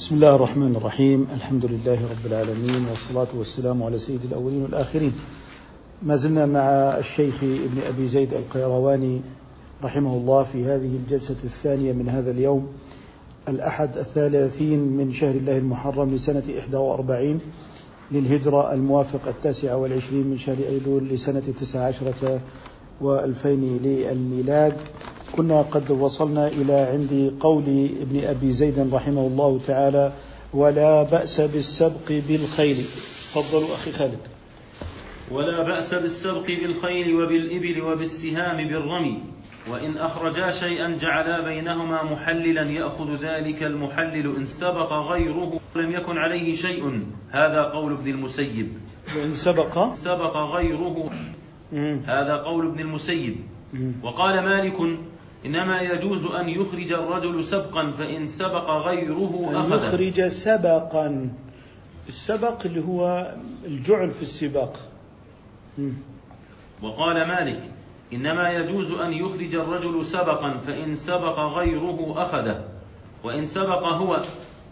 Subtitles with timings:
[0.00, 1.26] بسم الله الرحمن الرحيم.
[1.34, 5.12] الحمد لله رب العالمين والصلاة والسلام على سيد الأولين والآخرين.
[6.02, 6.60] ما زلنا مع
[6.98, 9.20] الشيخ ابن أبي زيد القيرواني
[9.84, 12.66] رحمه الله في هذه الجلسة الثانية من هذا اليوم
[13.48, 17.40] الأحد الثلاثين من شهر الله المحرم لسنة إحدى وأربعين
[18.12, 22.40] للهجرة الموافق التاسع والعشرين من شهر أيلول لسنة تسعة عشرة
[23.00, 24.76] وألفين للميلاد.
[25.32, 27.64] كنا قد وصلنا إلى عند قول
[28.00, 30.12] ابن أبي زيد رحمه الله تعالى
[30.54, 32.76] ولا بأس بالسبق بالخيل.
[32.76, 34.18] تفضلوا أخي خالد.
[35.30, 39.18] ولا بأس بالسبق بالخيل وبالإبل وبالسهام بالرمي
[39.70, 46.56] وإن أخرجا شيئا جعلا بينهما محللا يأخذ ذلك المحلل إن سبق غيره لم يكن عليه
[46.56, 47.02] شيء.
[47.30, 48.68] هذا قول ابن المسيب.
[49.16, 51.10] وإن سبق؟ سبق غيره.
[52.06, 53.36] هذا قول ابن المسيب.
[54.02, 54.76] وقال مالك
[55.46, 61.30] إنما يجوز أن يخرج الرجل سبقا فإن سبق غيره أن أخذ يخرج سبقا.
[62.08, 63.34] السبق اللي هو
[63.64, 64.76] الجعل في السباق.
[66.82, 67.60] وقال مالك
[68.12, 72.64] إنما يجوز أن يخرج الرجل سبقا فإن سبق غيره أخذه.
[73.24, 74.20] وإن سبق هو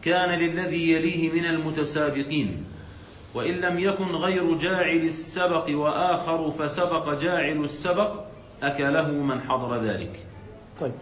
[0.03, 2.65] كان للذي يليه من المتسابقين.
[3.35, 8.13] وإن لم يكن غير جاعل السبق وآخر فسبق جاعل السبق
[8.63, 10.27] أكله من حضر ذلك.
[10.81, 10.93] طيب.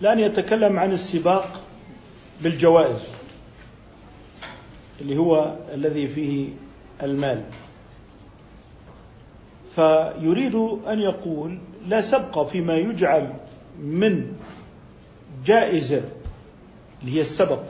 [0.00, 1.60] الآن يتكلم عن السباق
[2.40, 3.00] بالجوائز
[5.00, 6.48] اللي هو الذي فيه
[7.02, 7.44] المال.
[9.74, 10.54] فيريد
[10.88, 13.34] أن يقول لا سبق فيما يجعل
[13.82, 14.32] من
[15.44, 16.02] جائزة
[17.02, 17.62] اللي هي السبق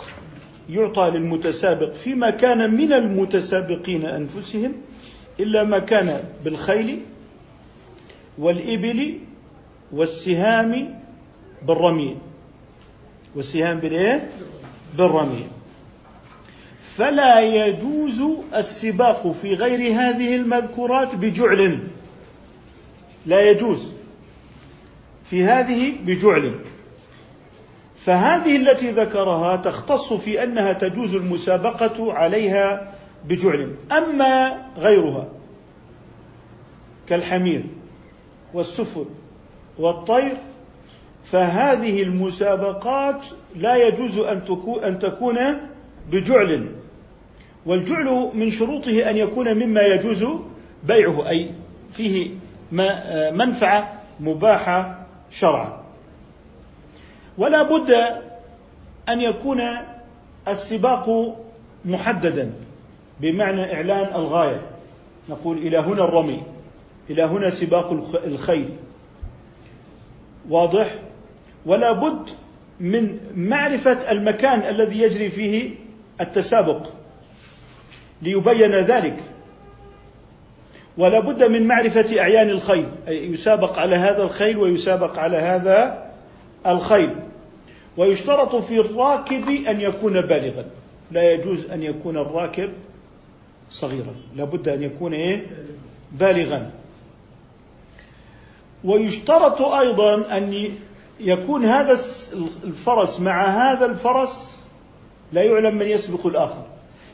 [0.71, 4.73] يعطى للمتسابق فيما كان من المتسابقين أنفسهم
[5.41, 7.01] إلا ما كان بالخيل
[8.39, 9.19] والإبل
[9.93, 11.01] والسهام
[11.67, 12.17] بالرمي
[13.35, 14.31] والسهام بالايه؟
[14.99, 15.47] بالرمي
[16.85, 18.23] فلا يجوز
[18.55, 21.79] السباق في غير هذه المذكورات بجعل.
[23.27, 23.93] لا يجوز
[25.31, 26.55] في هذه بجعل.
[27.97, 33.75] فهذه التي ذكرها تختص في أنها تجوز المسابقة عليها بجعل.
[33.93, 35.29] أما غيرها
[37.09, 37.65] كالحمير
[38.55, 39.05] والسفن
[39.79, 40.37] والطير
[41.25, 43.25] فهذه المسابقات
[43.57, 44.19] لا يجوز
[44.85, 45.39] أن تكون
[46.13, 46.67] بجعل.
[47.67, 50.27] والجعل من شروطه أن يكون مما يجوز
[50.85, 51.51] بيعه أي
[51.93, 52.31] فيه
[53.33, 55.81] منفعة مباحة شرعا.
[57.39, 57.91] ولا بد
[59.09, 59.63] أن يكون
[60.49, 61.37] السباق
[61.85, 62.53] محددا
[63.21, 64.61] بمعنى إعلان الغاية.
[65.29, 66.43] نقول إلى هنا الرمي
[67.11, 68.69] إلى هنا سباق الخ- الخيل.
[70.49, 70.95] واضح؟
[71.67, 72.29] ولا بد
[72.81, 75.71] من معرفة المكان الذي يجري فيه
[76.21, 76.89] التسابق
[78.23, 79.17] ليبين ذلك.
[80.99, 86.09] ولا بد من معرفة أعيان الخيل أي يسابق على هذا الخيل ويسابق على هذا
[86.67, 87.11] الخيل.
[87.97, 90.65] ويشترط في الراكب أن يكون بالغا.
[91.11, 92.71] لا يجوز أن يكون الراكب
[93.71, 94.15] صغيرا.
[94.37, 95.47] لا بد أن يكون إيه؟
[96.13, 96.71] بالغا.
[98.85, 100.69] ويشترط أيضا أن
[101.21, 101.93] يكون هذا
[102.65, 104.59] الفرس مع هذا الفرس
[105.33, 106.63] لا يعلم من يسبق الآخر.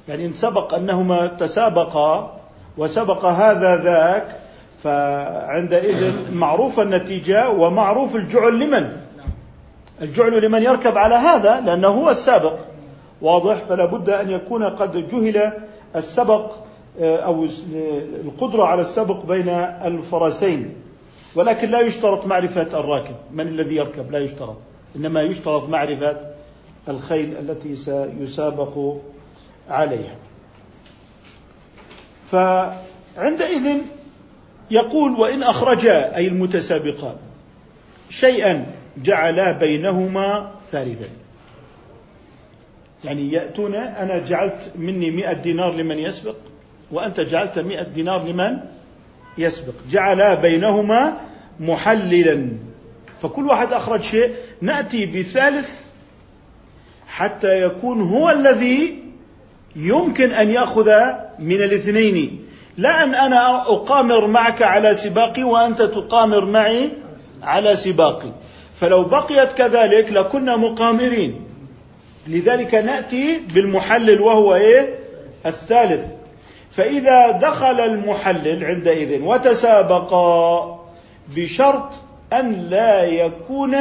[0.08, 2.40] يعني إن سبق أنهما تسابقا
[2.78, 4.36] وسبق هذا ذاك
[4.84, 8.96] فعندئذ معروف النتيجة ومعروف الجعل لمن؟
[10.02, 12.54] الجعل لمن يركب على هذا لأنه هو السابق.
[13.22, 15.52] واضح؟ فلا بد أن يكون قد جهل
[15.96, 16.50] السبق
[17.00, 17.46] أو
[18.24, 19.48] القدرة على السبق بين
[19.84, 20.74] الفرسين.
[21.34, 23.14] ولكن لا يشترط معرفة الراكب.
[23.32, 24.56] من الذي يركب؟ لا يشترط.
[24.96, 26.16] إنما يشترط معرفة
[26.88, 28.96] الخيل التي سيسابق
[29.68, 30.16] عليها.
[32.30, 33.78] فعندئذ
[34.70, 37.16] يقول وإن أخرجا أي المتسابقان
[38.10, 38.66] شيئا
[38.96, 41.08] جعلا بينهما ثالثا
[43.04, 46.36] يعني يأتون أنا جعلت مني مئة دينار لمن يسبق
[46.92, 48.58] وأنت جعلت مئة دينار لمن
[49.38, 49.74] يسبق.
[49.90, 51.20] جعل بينهما
[51.60, 52.48] محللا.
[53.22, 54.34] فكل واحد أخرج شيء.
[54.60, 55.70] نأتي بثالث
[57.08, 58.98] حتى يكون هو الذي
[59.76, 60.90] يمكن أن يأخذ
[61.38, 62.44] من الاثنين.
[62.76, 66.90] لا أن أنا أقامر معك على سباقي وأنت تقامر معي
[67.42, 68.32] على سباقي.
[68.80, 71.40] فلو بقيت كذلك لكنا مقامرين.
[72.28, 74.94] لذلك نأتي بالمحلل وهو إيه؟
[75.46, 76.13] الثالث.
[76.76, 80.80] فإذا دخل المحلل عندئذ وتسابقا
[81.36, 81.90] بشرط
[82.32, 83.76] أن لا يكون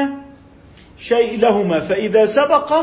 [0.98, 2.74] شيء لهما فإذا سبق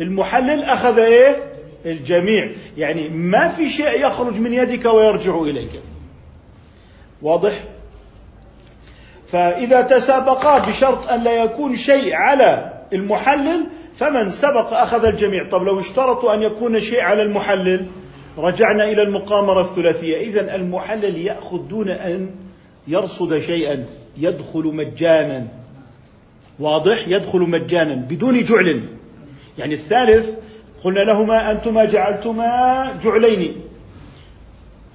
[0.00, 1.52] المحلل أخذ إيه؟
[1.86, 2.50] الجميع.
[2.76, 5.80] يعني ما في شيء يخرج من يدك ويرجع إليك.
[7.22, 7.52] واضح؟
[9.28, 13.66] فإذا تسابقا بشرط أن لا يكون شيء على المحلل
[13.96, 15.48] فمن سبق أخذ الجميع.
[15.48, 17.86] طب لو اشترطوا أن يكون شيء على المحلل؟
[18.38, 20.16] رجعنا إلى المقامرة الثلاثية.
[20.16, 22.30] إذا المحلل يأخذ دون أن
[22.88, 23.84] يرصد شيئا
[24.18, 25.46] يدخل مجانا.
[26.58, 28.88] واضح؟ يدخل مجانا بدون جعل.
[29.58, 30.34] يعني الثالث
[30.84, 33.54] قلنا لهما أنتما جعلتما جعلين.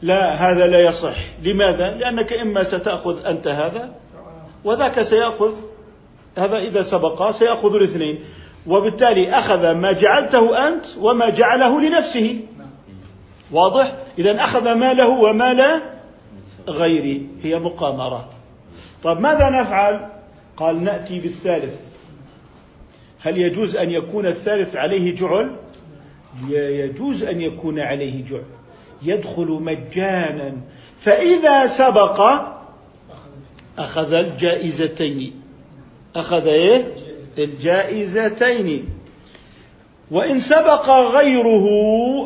[0.01, 1.15] لا هذا لا يصح.
[1.43, 3.95] لماذا؟ لأنك إما ستأخذ أنت هذا
[4.63, 5.53] وذاك سيأخذ.
[6.37, 8.19] هذا إذا سبقا سيأخذ الاثنين.
[8.67, 12.39] وبالتالي أخذ ما جعلته أنت وما جعله لنفسه.
[13.51, 15.81] واضح؟ إذا أخذ ماله ومال
[16.67, 18.29] غيري هي مقامرة
[19.03, 20.07] طيب ماذا نفعل؟
[20.57, 21.73] قال نأتي بالثالث.
[23.19, 25.55] هل يجوز أن يكون الثالث عليه جعل؟
[26.49, 28.43] يجوز أن يكون عليه جعل.
[29.03, 30.53] يدخل مجانا.
[30.99, 32.21] فإذا سبق
[33.77, 35.41] أخذ الجائزتين.
[36.15, 36.95] أخذ إيه؟
[37.37, 38.89] الجائزتين.
[40.11, 41.67] وإن سبق غيره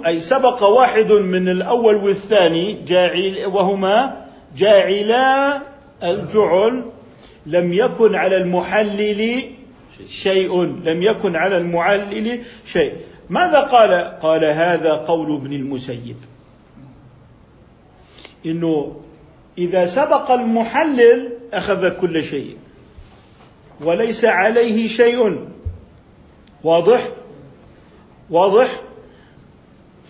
[0.07, 4.25] أي سبق واحد من الأول والثاني جاعل وهما
[4.57, 5.61] جاعلا
[6.03, 6.83] الجعل
[7.45, 9.41] لم يكن على المحلل
[10.05, 12.93] شيء لم يكن على المعلل شيء.
[13.29, 16.17] ماذا قال؟ قال هذا قول ابن المسيب.
[18.45, 19.01] إنه
[19.57, 22.57] إذا سبق المحلل أخذ كل شيء
[23.81, 25.47] وليس عليه شيء.
[26.63, 27.07] واضح؟
[28.29, 28.81] واضح؟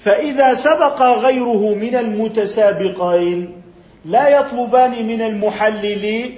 [0.04, 3.62] فإذا سبق غيره من المتسابقين
[4.06, 6.30] لا يطلبان من المحلل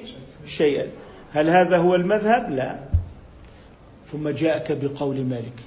[0.46, 0.88] شيئا.
[1.32, 2.76] هل هذا هو المذهب؟ لا.
[4.12, 5.60] ثم جاءك بقول مالك.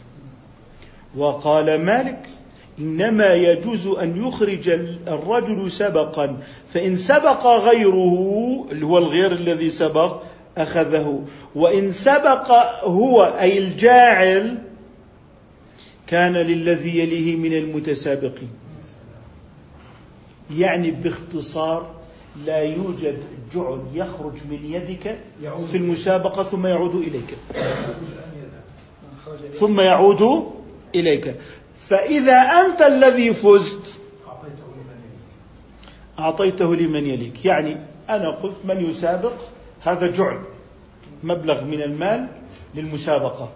[1.17, 2.29] وقال مالك
[2.79, 4.69] إنما يجوز أن يخرج
[5.09, 6.37] الرجل سبقا
[6.75, 10.23] فإن سبق غيره اللي هو الغير الذي سبق
[10.59, 11.25] أخذه.
[11.55, 12.51] وإن سبق
[12.85, 14.70] هو أي الجاعل
[16.11, 18.51] كان للذي يليه من المتسابقين.
[20.57, 21.95] يعني باختصار
[22.45, 23.23] لا يوجد
[23.55, 25.19] جعل يخرج من يدك
[25.71, 27.37] في المسابقة ثم يعود إليك.
[29.53, 30.53] ثم يعود
[30.95, 31.35] إليك.
[31.79, 33.99] فإذا أنت الذي فزت
[36.19, 37.45] أعطيته لمن يليك.
[37.45, 37.77] يعني
[38.09, 39.33] أنا قلت من يسابق
[39.83, 40.41] هذا جعل
[41.23, 42.29] مبلغ من المال
[42.75, 43.53] للمسابقة.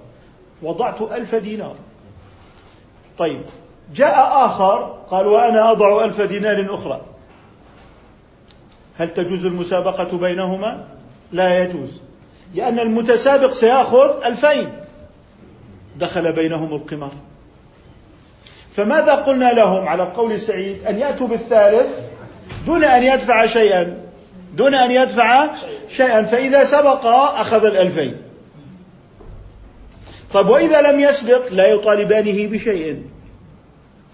[0.63, 1.77] وضعت ألف دينار.
[3.19, 3.43] طيب.
[3.95, 7.01] جاء آخر قال وأنا أضع ألف دينار أخرى.
[8.97, 10.85] هل تجوز المسابقة بينهما؟
[11.33, 11.91] لا يجوز.
[12.55, 14.73] لأن المتسابق سيأخذ ألفين.
[15.97, 17.13] دخل بينهم القمار.
[18.77, 21.99] فماذا قلنا لهم؟ على قول سعيد أن يأتوا بالثالث
[22.67, 23.99] دون أن يدفع شيئا.
[24.55, 25.51] دون أن يدفع
[25.89, 26.23] شيئا.
[26.23, 28.24] فإذا سبق أخذ الألفين.
[30.35, 33.03] طيب وإذا لم يسبق لا يطالبانه بشيء.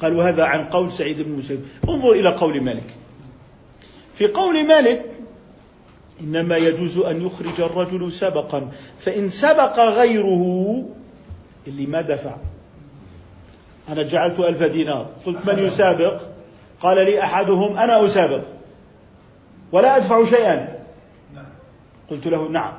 [0.03, 2.95] قالوا هذا عن قول سعيد بن المسيب انظر إلى قول مالك.
[4.15, 5.05] في قول مالك
[6.21, 10.85] إنما يجوز أن يخرج الرجل سبقا فإن سبق غيره
[11.67, 12.37] اللي ما دفع.
[13.89, 15.07] أنا جعلت ألف دينار.
[15.27, 16.21] قلت من يسابق؟
[16.81, 18.43] قال لي أحدهم أنا أسابق.
[19.73, 20.79] ولا أدفع شيئا.
[22.11, 22.73] قلت له نعم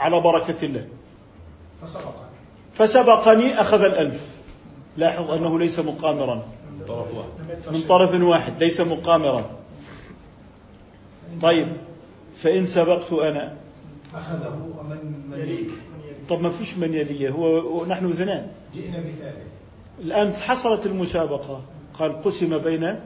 [0.00, 0.86] على بركة الله.
[2.78, 4.26] فسبقني أخذ الألف.
[4.96, 6.42] لاحظ أنه ليس مقامرا.
[7.70, 9.50] من طرف واحد ليس مقامرا.
[11.42, 11.72] طيب
[12.36, 13.54] فإن سبقت أنا.
[14.14, 15.70] أخذه ومن يليك
[16.28, 19.48] طب ما فيش من يليه هو نحن اثنان جئنا بثالث
[20.04, 21.62] الآن حصلت المسابقة.
[21.98, 22.96] قال قسم بين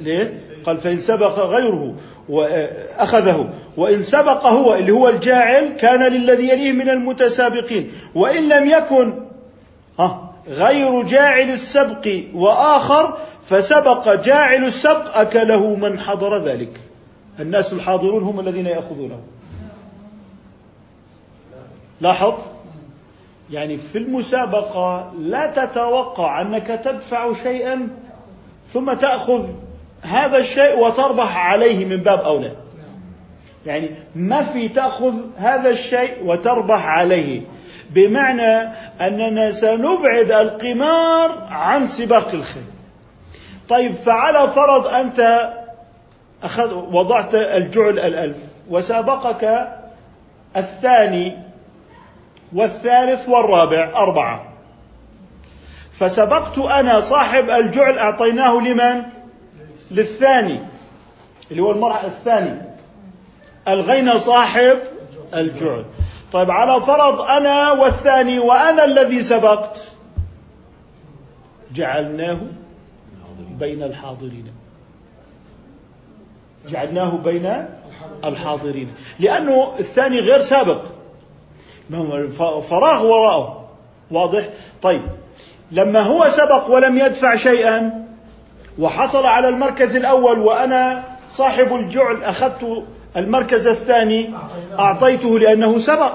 [0.00, 1.94] ليه؟ قال فإن سبق غيره.
[2.28, 3.48] وأخذه.
[3.76, 7.92] وإن سبق هو اللي هو الجاعل كان للذي يليه من المتسابقين.
[8.14, 9.14] وإن لم يكن
[9.98, 16.80] ها غير جاعل السبق وآخر فسبق جاعل السبق أكله من حضر ذلك.
[17.40, 19.20] الناس الحاضرون هم الذين يأخذونه.
[22.00, 22.34] لاحظ؟
[23.50, 27.88] يعني في المسابقة لا تتوقع أنك تدفع شيئا
[28.72, 29.48] ثم تأخذ
[30.04, 32.52] هذا الشيء وتربح عليه من باب أولى.
[33.66, 37.40] يعني ما في تأخذ هذا الشيء وتربح عليه.
[37.90, 42.64] بمعنى أننا سنبعد القمار عن سباق الخيل.
[43.68, 45.52] طيب فعلى فرض أنت
[46.42, 48.36] أخذ وضعت الجعل الألف
[48.70, 49.68] وسابقك
[50.56, 51.38] الثاني
[52.52, 54.44] والثالث والرابع أربعة.
[55.92, 59.02] فسبقت أنا صاحب الجعل أعطيناه لمن؟
[59.90, 60.60] للثاني
[61.50, 62.62] اللي هو المرحلة الثاني.
[63.68, 64.78] ألغينا صاحب
[65.34, 65.84] الجعل.
[66.32, 69.92] طيب على فرض أنا والثاني وأنا الذي سبقت
[71.72, 72.38] جعلناه
[73.58, 74.52] بين الحاضرين.
[76.68, 77.66] جعلناه بين
[78.24, 78.94] الحاضرين.
[79.18, 80.84] لأنه الثاني غير سابق.
[82.60, 83.68] فراغ وراءه.
[84.10, 84.48] واضح؟
[84.82, 85.02] طيب
[85.72, 88.03] لما هو سبق ولم يدفع شيئا
[88.78, 92.84] وحصل على المركز الأول وأنا صاحب الجعل أخذت
[93.16, 94.30] المركز الثاني
[94.78, 96.14] أعطيته لأنه سبق.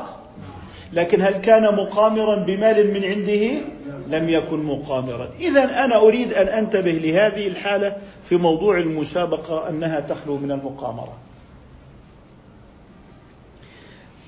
[0.93, 3.61] لكن هل كان مقامرا بمال من عنده؟
[4.07, 5.29] لم يكن مقامرا.
[5.39, 11.17] إذا أنا أريد أن أنتبه لهذه الحالة في موضوع المسابقة أنها تخلو من المقامرة.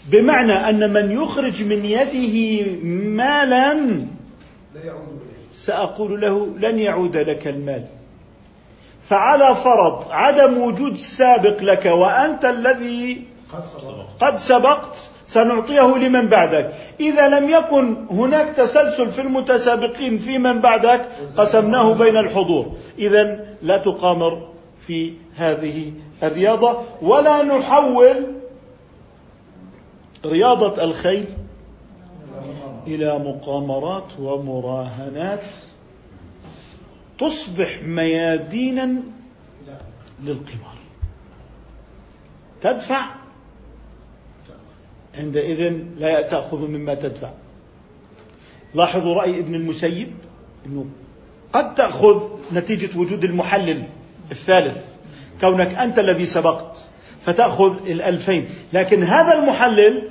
[0.10, 3.78] بمعنى أن من يخرج من يده مالا
[5.54, 7.86] سأقول له لن يعود لك المال.
[9.12, 16.72] فعلى فرض عدم وجود سابق لك وأنت الذي قد سبق قد سبقت سنعطيه لمن بعدك.
[17.00, 21.02] إذا لم يكن هناك تسلسل في المتسابقين في من بعدك
[21.38, 22.72] قسمناه بين الحضور.
[23.00, 24.48] إذا لا تقامر
[24.80, 25.92] في هذه
[26.24, 28.26] الرياضة ولا نحول
[30.26, 31.26] رياضة الخيل
[32.88, 35.44] إلى مقامرات ومراهنات.
[37.22, 39.04] تصبح ميادينا
[40.24, 40.78] للقمار.
[42.62, 43.02] تدفع؟
[45.16, 47.30] عندئذ لا تأخذ مما تدفع.
[48.76, 50.14] لاحظوا رأي ابن المسيب؟
[50.66, 50.86] أنه
[51.54, 53.84] قد تأخذ نتيجة وجود المحلل
[54.32, 54.78] الثالث.
[55.42, 56.78] كونك أنت الذي سبقت
[57.26, 58.50] فتأخذ الألفين.
[58.74, 60.10] لكن هذا المحلل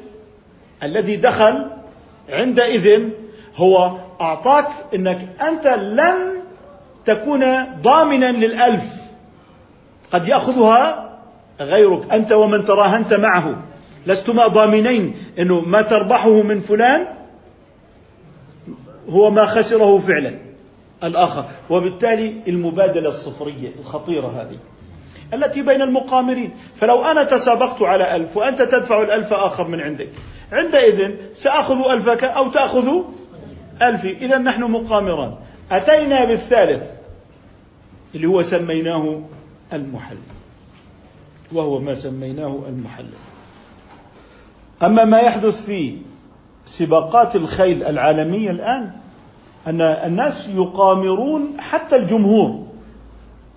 [0.83, 1.71] الذي دخل
[2.29, 3.09] عندئذ
[3.57, 6.30] هو أعطاك أنك أنت لن
[7.04, 8.95] تكون ضامنا للألف.
[10.12, 11.11] قد يأخذها
[11.61, 13.62] غيرك أنت ومن تراهنت معه.
[14.07, 17.07] لستما ضامنين أنه ما تربحه من فلان
[19.11, 20.35] هو ما خسره فعلا
[21.04, 21.45] الآخر.
[21.71, 24.57] وبالتالي المبادلة الصفرية الخطيرة هذه
[25.35, 26.50] التي بين المقامرين.
[26.76, 30.09] فلو أنا تسابقت على ألف وأنت تدفع الألف آخر من عندك
[30.52, 32.88] عندئذ سأخذ ألفك أو تأخذ
[33.83, 34.16] ألفي.
[34.16, 35.35] إذا نحن مقامران.
[35.71, 36.91] أتينا بالثالث
[38.15, 39.21] اللي هو سميناه
[39.73, 40.19] المحلل.
[41.53, 43.12] وهو ما سميناه المحلل.
[44.83, 45.97] أما ما يحدث في
[46.67, 48.91] سباقات الخيل العالمية الآن
[49.67, 52.67] أن الناس يقامرون حتى الجمهور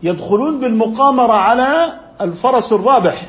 [0.04, 3.28] يدخلون بالمقامرة على الفرس الرابح.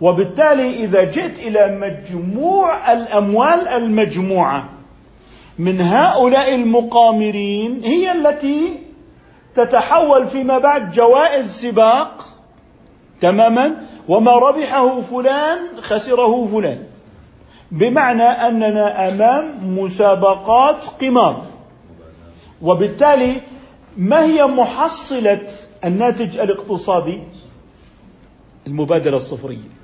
[0.00, 4.68] وبالتالي إذا جئت إلى مجموع الأموال المجموعة
[5.58, 8.78] من هؤلاء المقامرين هي التي
[9.54, 12.28] تتحول فيما بعد جوائز سباق
[13.20, 16.82] تماما وما ربحه فلان خسره فلان.
[17.70, 21.42] بمعنى أننا أمام مسابقات قمار.
[22.62, 23.40] وبالتالي
[23.96, 25.48] ما هي محصلة
[25.84, 27.22] الناتج الاقتصادي؟
[28.66, 29.81] المبادله الصفرية.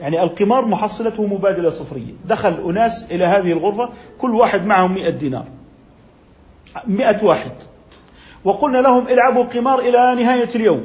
[0.00, 2.12] يعني القمار محصلته مبادلة صفرية.
[2.24, 5.46] دخل أناس إلى هذه الغرفة كل واحد معهم مئة دينار.
[6.86, 7.52] مئة واحد.
[8.44, 10.84] وقلنا لهم إلعبوا قمار إلى نهاية اليوم.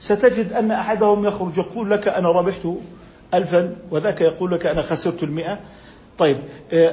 [0.00, 2.68] ستجد أن أحدهم يخرج يقول لك أنا ربحت
[3.34, 5.58] ألفا وذاك يقول لك أنا خسرت المئة.
[6.18, 6.38] طيب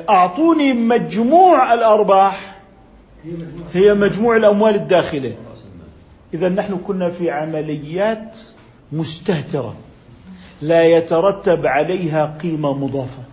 [0.10, 2.56] أعطوني مجموع الأرباح.
[3.74, 5.36] هي مجموع الأموال الداخلة.
[6.34, 8.38] إذا نحن كنا في عمليات
[8.92, 9.76] مستهترة.
[10.62, 13.24] لا يترتب عليها قيمة مضافة.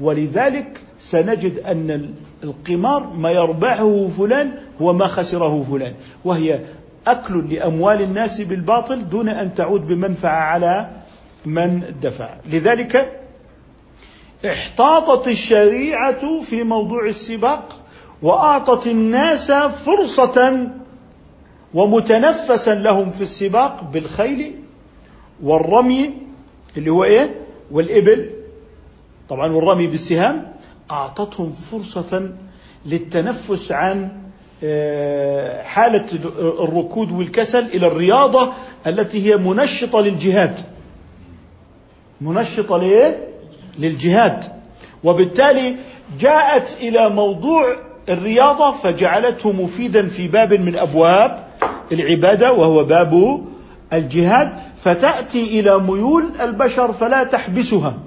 [0.00, 2.10] ولذلك سنجد أن
[2.44, 5.94] القمار ما يربحه فلان هو ما خسره فلان
[6.24, 6.60] وهي
[7.06, 10.90] أكل لأموال الناس بالباطل دون أن تعود بمنفعة على
[11.46, 12.28] من دفع.
[12.46, 13.20] لذلك
[14.46, 17.76] احتاطت الشريعة في موضوع السباق
[18.22, 20.68] وأعطت الناس فرصة
[21.74, 24.54] ومتنفسا لهم في السباق بالخيل
[25.42, 26.23] والرمي
[26.76, 27.34] اللي هو إيه؟
[27.70, 28.30] والإبل.
[29.28, 30.52] طبعا والرمي بالسهام.
[30.90, 32.30] أعطتهم فرصة
[32.86, 34.08] للتنفس عن
[35.62, 36.04] حالة
[36.38, 38.52] الركود والكسل إلى الرياضة
[38.86, 40.60] التي هي منشطة للجهاد.
[42.20, 43.28] منشطة ليه؟
[43.78, 44.44] للجهاد.
[45.04, 45.76] وبالتالي
[46.20, 47.76] جاءت إلى موضوع
[48.08, 51.44] الرياضة فجعلته مفيدا في باب من أبواب
[51.92, 53.40] العبادة وهو باب
[53.96, 57.98] الجهاد فتأتي إلى ميول البشر فلا تحبسها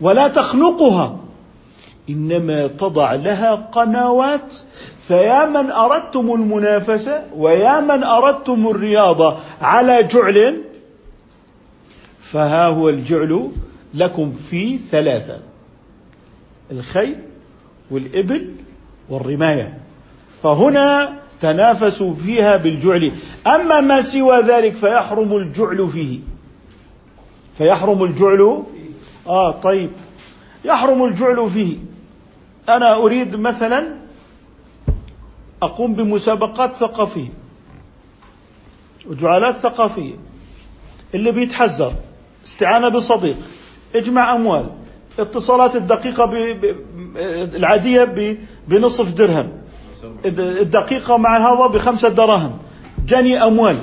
[0.00, 1.18] ولا تخنقها.
[2.10, 4.54] إنما تضع لها قنوات
[5.08, 10.62] فيا من أردتم المنافسة ويا من أردتم الرياضة على جعل
[12.20, 13.50] فها هو الجعل
[13.94, 15.38] لكم في ثلاثة
[16.70, 17.16] الخيل
[17.90, 18.54] والإبل
[19.08, 19.78] والرماية.
[20.42, 23.12] فهنا تنافسوا فيها بالجعل.
[23.46, 26.18] أما ما سوى ذلك فيحرم الجعل فيه.
[27.58, 28.62] فيحرم الجعل.
[29.26, 29.90] آه طيب.
[30.64, 31.76] يحرم الجعل فيه.
[32.68, 33.94] أنا أريد مثلا
[35.62, 37.28] أقوم بمسابقات ثقافية.
[39.06, 40.14] وجعلات ثقافية.
[41.14, 41.92] اللي بيتحذر.
[42.46, 43.36] استعانة بصديق.
[43.94, 44.66] اجمع أموال.
[45.18, 46.30] اتصالات الدقيقة.
[47.56, 48.38] العادية.
[48.68, 49.52] بنصف درهم.
[50.24, 52.58] الدقيقة مع هذا بخمسة دراهم.
[53.06, 53.76] جني أموال.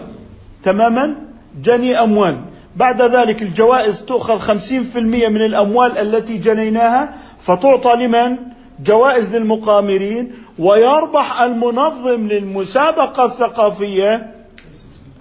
[0.63, 1.15] تماما؟
[1.63, 2.41] جني أموال.
[2.75, 7.13] بعد ذلك الجوائز تؤخذ خمسين في المية من الأموال التي جنيناها.
[7.41, 8.37] فتعطى لمن؟
[8.85, 10.31] جوائز للمقامرين.
[10.59, 14.33] ويربح المنظم للمسابقة الثقافية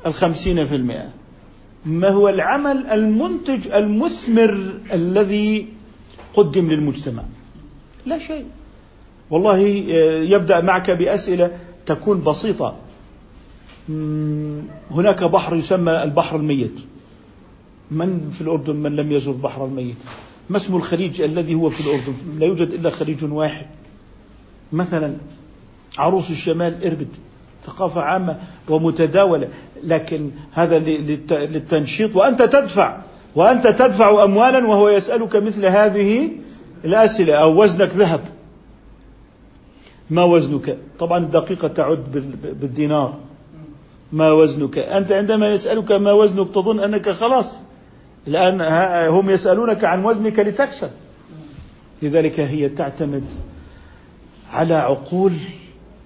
[0.07, 1.09] الخمسين في المئة
[1.85, 5.67] ما هو العمل المنتج المثمر الذي
[6.35, 7.23] قدم للمجتمع؟
[8.07, 8.45] لا شيء.
[9.33, 9.59] والله
[10.35, 11.51] يبدأ معك بأسئلة
[11.87, 12.77] تكون بسيطة.
[14.91, 16.75] هناك بحر يسمى البحر الميت.
[17.91, 19.97] من في الأردن من لم يزر البحر الميت؟
[20.51, 23.67] ما اسم الخليج الذي هو في الأردن؟ لا يوجد إلا خليج واحد.
[24.73, 25.15] مثلا
[25.99, 27.09] عروس الشمال إربد
[27.67, 29.49] ثقافة عامة ومتداولة.
[29.85, 32.17] لكن هذا للتنشيط.
[32.17, 32.99] وأنت تدفع
[33.35, 36.31] وأنت تدفع أموالا وهو يسألك مثل هذه
[36.85, 38.21] الأسئلة أو وزنك ذهب.
[40.13, 42.05] ما وزنك؟ طبعا الدقيقة تعد
[42.61, 43.19] بالدينار.
[44.13, 47.55] ما وزنك؟ أنت عندما يسألك ما وزنك تظن أنك خلاص.
[48.27, 48.61] الآن
[49.09, 50.91] هم يسألونك عن وزنك لتكسب.
[52.03, 53.25] لذلك هي تعتمد
[54.51, 55.33] على عقول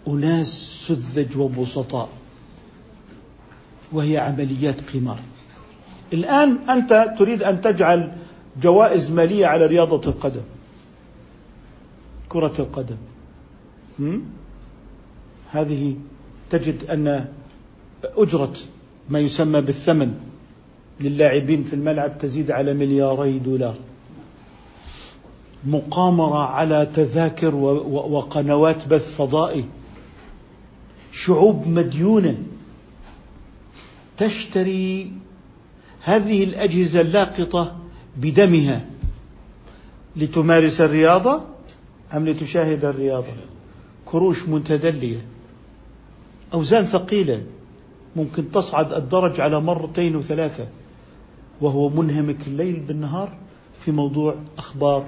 [0.08, 0.48] أناس
[0.86, 2.08] سذج وبسطاء
[3.92, 5.18] وهي عمليات قمار.
[6.12, 8.12] الآن أنت تريد أن تجعل
[8.62, 10.42] جوائز مالية على رياضة القدم
[12.28, 12.96] كرة القدم.
[15.50, 15.94] هذه
[16.50, 17.28] تجد أن
[18.04, 18.54] أجرة
[19.10, 20.14] ما يسمى بالثمن
[21.00, 23.74] للاعبين في الملعب تزيد على ملياري دولار.
[25.64, 29.64] مقامرة على تذاكر وقنوات بث فضائي.
[31.12, 32.38] شعوب مديونة
[34.16, 35.12] تشتري
[36.02, 37.76] هذه الأجهزة اللاقطة
[38.16, 38.86] بدمها.
[40.16, 41.42] لتمارس الرياضة
[42.14, 43.55] أم لتشاهد الرياضة؟
[44.06, 45.26] كروش متدلية.
[46.54, 47.42] أوزان ثقيلة
[48.16, 50.66] ممكن تصعد الدرج على مرتين وثلاثة
[51.60, 53.28] وهو منهمك الليل بالنهار
[53.80, 55.04] في موضوع أخبار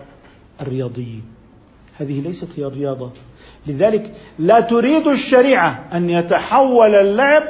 [0.60, 1.22] الرياضيين.
[1.96, 3.10] هذه ليست هي الرياضة.
[3.66, 7.44] لذلك لا تريد الشريعة أن يتحول اللعب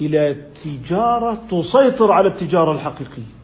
[0.00, 3.39] إلى تجارة تسيطر على التجارة الحقيقية.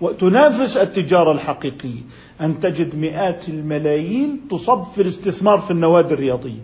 [0.00, 2.00] وتنافس التجارة الحقيقية.
[2.40, 6.60] أن تجد مئات الملايين تصب في الاستثمار في النوادي الرياضية.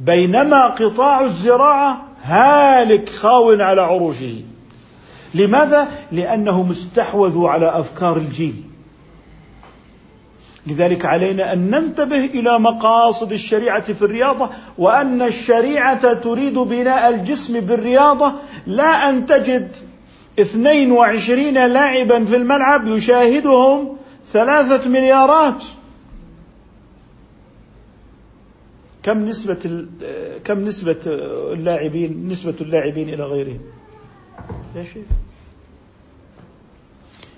[0.00, 4.40] بينما قطاع الزراعة هالك خاو على عروشه.
[5.34, 8.62] لماذا؟ لأنهم استحوذوا على أفكار الجيل.
[10.66, 18.32] لذلك علينا أن ننتبه إلى مقاصد الشريعة في الرياضة وأن الشريعة تريد بناء الجسم بالرياضة
[18.66, 19.76] لا أن تجد
[20.38, 25.64] 22 لاعبا في الملعب يشاهدهم ثلاثة مليارات
[29.02, 29.86] كم نسبة
[30.44, 30.96] كم نسبة
[31.52, 33.60] اللاعبين نسبة اللاعبين إلى غيرهم؟
[34.74, 35.04] لا شيء.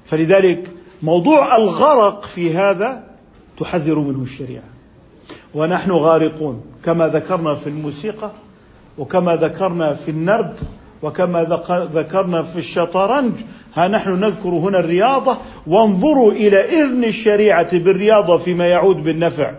[0.04, 0.70] فلذلك
[1.02, 3.04] موضوع الغرق في هذا
[3.58, 4.68] تحذر منه الشريعة.
[5.54, 8.30] ونحن غارقون كما ذكرنا في الموسيقى
[8.98, 10.56] وكما ذكرنا في النرد
[11.02, 13.32] وكما ذكرنا في الشطرنج
[13.74, 19.54] ها نحن نذكر هنا الرياضة وانظروا إلى إذن الشريعة بالرياضة فيما يعود بالنفع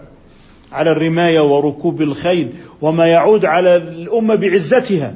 [0.71, 5.15] على الرماية وركوب الخيل وما يعود على الأمة بعزتها.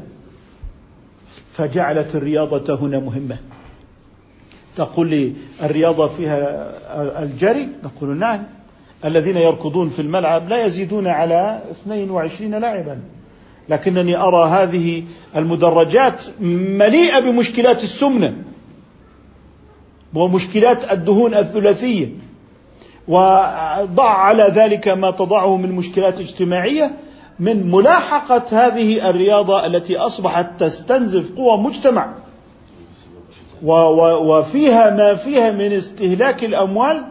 [1.54, 3.38] فجعلت الرياضة هنا مهمة.
[4.76, 6.72] تقول لي الرياضة فيها
[7.24, 8.44] الجري؟ نقول نعم.
[9.06, 13.00] الذين يركضون في الملعب لا يزيدون على 22 لاعبا.
[13.70, 15.04] لكنني أرى هذه
[15.36, 18.36] المدرجات مليئة بمشكلات السمنة
[20.14, 22.08] ومشكلات الدهون الثلاثية
[23.08, 26.96] وضع على ذلك ما تضعه من مشكلات اجتماعية
[27.40, 32.14] من ملاحقة هذه الرياضة التي أصبحت تستنزف قوى مجتمع.
[33.64, 37.04] وفيها ما فيها من استهلاك الأموال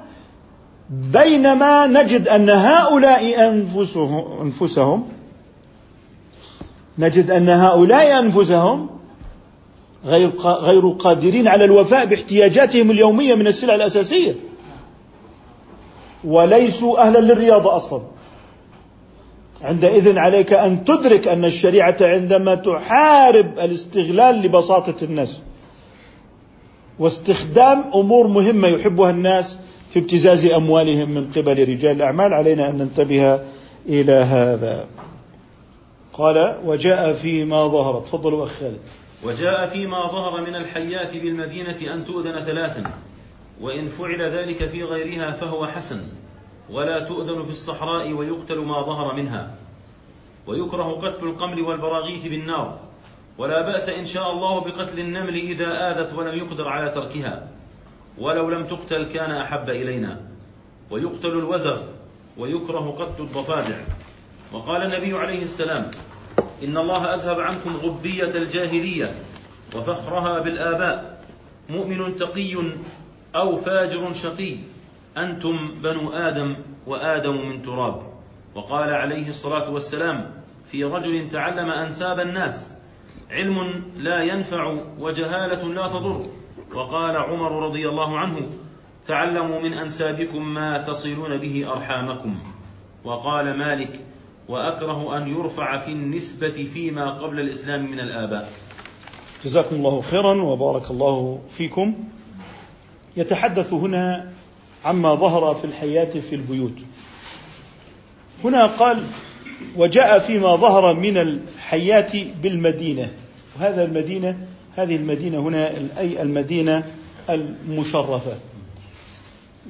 [0.91, 3.49] بينما نجد أن هؤلاء
[4.43, 5.09] أنفسهم
[6.99, 8.89] نجد أن هؤلاء أنفسهم
[10.07, 14.35] غير غير قادرين على الوفاء باحتياجاتهم اليومية من السلع الأساسية.
[16.25, 18.03] وليسوا أهلا للرياضة أصلا.
[19.63, 25.39] عندئذ عليك أن تدرك أن الشريعة عندما تحارب الاستغلال لبساطة الناس
[26.99, 29.59] واستخدام أمور مهمة يحبها الناس
[29.91, 33.41] في ابتزاز أموالهم من قبل رجال الأعمال علينا أن ننتبه
[33.89, 34.85] إلى هذا.
[36.19, 38.01] قال وجاء فيما ظهر.
[38.01, 38.79] تفضلوا أخ خالد.
[39.25, 42.91] وجاء فيما ظهر من الحيات بالمدينة أن تؤذن ثلاثا
[43.61, 46.01] وإن فعل ذلك في غيرها فهو حسن
[46.71, 49.55] ولا تؤذن في الصحراء ويقتل ما ظهر منها.
[50.47, 52.79] ويكره قتل القمل والبراغيث بالنار.
[53.39, 57.49] ولا بأس إن شاء الله بقتل النمل إذا آذت ولم يقدر على تركها.
[58.19, 60.21] ولو لم تقتل كان أحب إلينا.
[60.91, 61.79] ويقتل الوزغ
[62.39, 63.77] ويكره قتل الضفادع.
[64.53, 65.91] وقال النبي عليه السلام
[66.65, 69.07] إن الله أذهب عنكم غبية الجاهلية
[69.77, 71.25] وفخرها بالآباء.
[71.69, 72.57] مؤمن تقي
[73.37, 74.57] أو فاجر شقي.
[75.17, 78.03] أنتم بنو آدم وآدم من تراب.
[78.55, 80.31] وقال عليه الصلاة والسلام
[80.71, 82.75] في رجل تعلم أنساب الناس
[83.31, 86.27] علم لا ينفع وجهالة لا تضر.
[86.75, 88.41] وقال عمر رضي الله عنه
[89.07, 92.39] تعلموا من أنسابكم ما تصلون به أرحامكم.
[93.05, 94.01] وقال مالك
[94.49, 98.49] وأكره أن يرفع في النسبة فيما قبل الإسلام من الآباء.
[99.45, 101.95] جزاكم الله خيرا وبارك الله فيكم.
[103.17, 104.33] يتحدث هنا
[104.85, 106.75] عما ظهر في الحياة في البيوت.
[108.45, 109.03] هنا قال
[109.77, 113.11] وجاء فيما ظهر من الحياة بالمدينة.
[113.57, 114.39] وهذا المدينة
[114.77, 116.85] هذه المدينة هنا أي المدينة
[117.31, 118.37] المشرفة.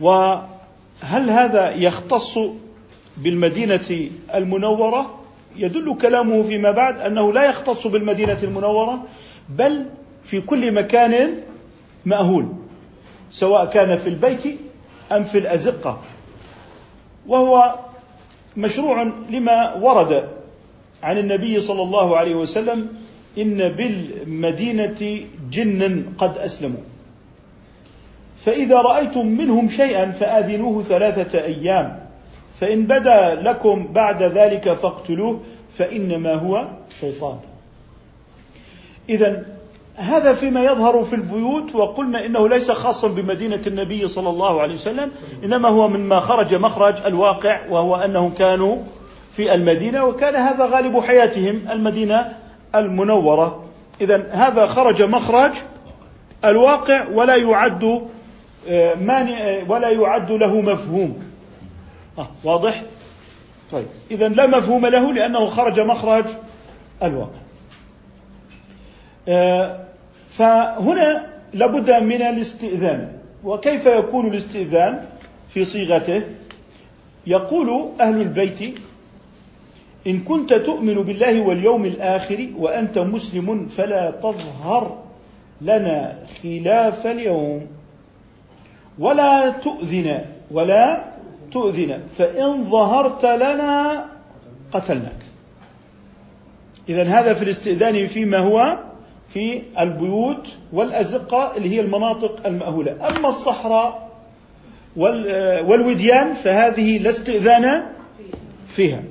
[0.01, 2.39] وهل هذا يختص
[3.19, 5.19] بالمدينة المنورة
[5.57, 9.05] يدل كلامه فيما بعد أنه لا يختص بالمدينة المنورة
[9.49, 9.87] بل
[10.25, 11.35] في كل مكان
[12.07, 12.49] مأهول
[13.31, 14.43] سواء كان في البيت
[15.13, 16.01] أم في الأزقة.
[17.27, 17.75] وهو
[18.57, 20.29] مشروع لما ورد
[21.03, 22.89] عن النبي صلى الله عليه وسلم
[23.39, 26.81] إن بالمدينة جنا قد أسلموا.
[28.45, 32.08] فإذا رأيتم منهم شيئا فآذنوه ثلاثة أيام.
[32.61, 35.41] فإن بدا لكم بعد ذلك فاقتلوه
[35.75, 36.69] فإنما هو
[37.01, 37.39] شيطان.
[39.09, 39.45] إذا
[39.97, 45.11] هذا فيما يظهر في البيوت وقلنا إنه ليس خاصا بمدينة النبي صلى الله عليه وسلم
[45.45, 48.77] إنما هو مما خرج مخرج الواقع وهو أنهم كانوا
[49.33, 52.33] في المدينة وكان هذا غالب حياتهم المدينة
[52.75, 53.65] المنورة.
[54.01, 55.53] اذا هذا خرج مخرج
[56.45, 58.09] الواقع ولا يعد
[58.69, 61.28] آه، مانع ولا يعد له مفهوم.
[62.19, 62.83] آه واضح؟
[63.73, 66.25] طيب اذا لا مفهوم له لأنه خرج مخرج
[67.03, 67.39] الواقع.
[69.29, 69.85] آه
[70.31, 73.13] فهنا لابد من الاستئذان.
[73.45, 75.05] وكيف يكون الاستئذان
[75.55, 76.23] في صيغته؟
[77.27, 78.79] يقول أهل البيت
[80.07, 84.99] إن كنت تؤمن بالله واليوم الآخر وأنت مسلم فلا تظهر
[85.61, 87.67] لنا خلاف اليوم.
[88.99, 91.05] ولا تؤذن ولا
[91.53, 94.05] تؤذن فإن ظهرت لنا
[94.73, 95.19] قتلناك.
[96.89, 98.79] اذا هذا في الاستئذان فيما هو
[99.29, 103.09] في البيوت والأزقة اللي هي المناطق المأهولة.
[103.09, 104.09] أما الصحراء
[105.67, 107.83] والوديان فهذه لا استئذان
[108.69, 109.03] فيها.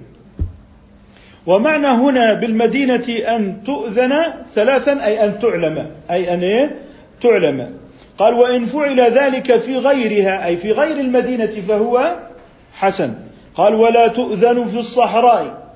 [1.48, 4.16] ومعنى هنا بالمدينة أن تؤذن
[4.54, 6.76] ثلاثا أي أن تعلم أي أن إيه؟
[7.22, 7.78] تعلم.
[8.18, 12.18] قال وإن فعل ذلك في غيرها أي في غير المدينة فهو
[12.74, 13.14] حسن.
[13.56, 15.68] قال ولا تؤذن في الصحراء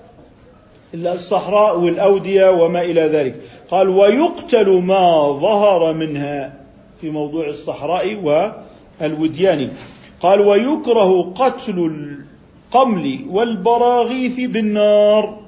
[0.93, 3.35] إلا الصحراء والأودية وما إلى ذلك.
[3.69, 6.53] قال ويقتل ما ظهر منها
[7.01, 8.15] في موضوع الصحراء
[9.01, 9.69] والوديان.
[10.21, 11.91] قال ويكره قتل
[12.73, 15.39] القمل والبراغيث بالنار.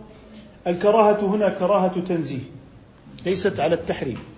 [0.68, 2.44] الكراهة هنا كراهة تنزيه
[3.26, 4.33] ليست على التحريم.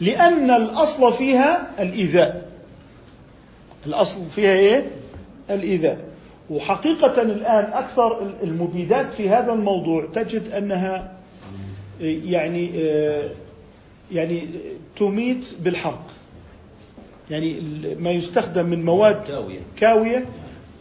[0.00, 2.50] لأن الأصل فيها الإيذاء
[3.86, 4.86] الأصل فيها إيه؟
[5.50, 6.04] الإيذاء
[6.50, 11.12] وحقيقة الآن أكثر المبيدات في هذا الموضوع تجد أنها
[12.00, 12.70] يعني
[14.12, 14.48] يعني
[14.98, 16.02] تميت بالحرق.
[17.30, 17.56] يعني
[18.00, 19.22] ما يستخدم من مواد
[19.76, 20.24] كاوية.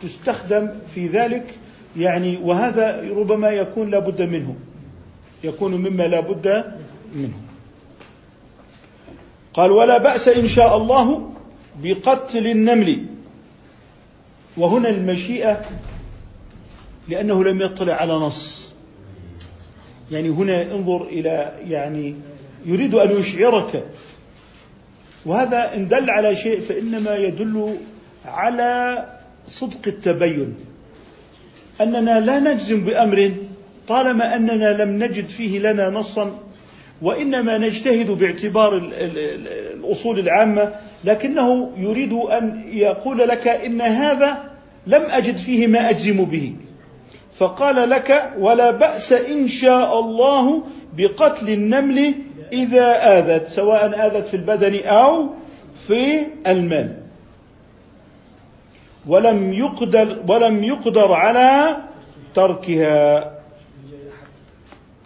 [0.01, 1.55] تستخدم في ذلك.
[1.97, 4.55] يعني وهذا ربما يكون لابد منه.
[5.43, 6.63] يكون مما لا بد
[7.15, 7.33] منه.
[9.59, 11.31] قال ولا بأس إن شاء الله
[11.83, 13.05] بقتل النمل.
[14.57, 15.61] وهنا المشيئة
[17.07, 18.71] لأنه لم يطلع على نص.
[20.11, 22.15] يعني هنا انظر إلى يعني
[22.65, 23.85] يريد أن يشعرك.
[25.25, 27.77] وهذا إن دل على شيء فإنما يدل
[28.25, 29.05] على
[29.47, 30.55] صدق التبين.
[31.81, 33.31] أننا لا نجزم بأمر
[33.87, 36.39] طالما أننا لم نجد فيه لنا نصا
[37.01, 38.77] وإنما نجتهد باعتبار
[39.73, 44.43] الأصول العامة لكنه يريد أن يقول لك إن هذا
[44.87, 46.53] لم أجد فيه ما أجزم به.
[47.37, 50.63] فقال لك ولا بأس إن شاء الله
[50.97, 52.13] بقتل النمل
[52.51, 55.29] إذا آذت سواء آذت في البدن أو
[55.87, 56.95] في المال.
[59.07, 61.77] ولم يقدر ولم يقدر على
[62.35, 63.38] تركها.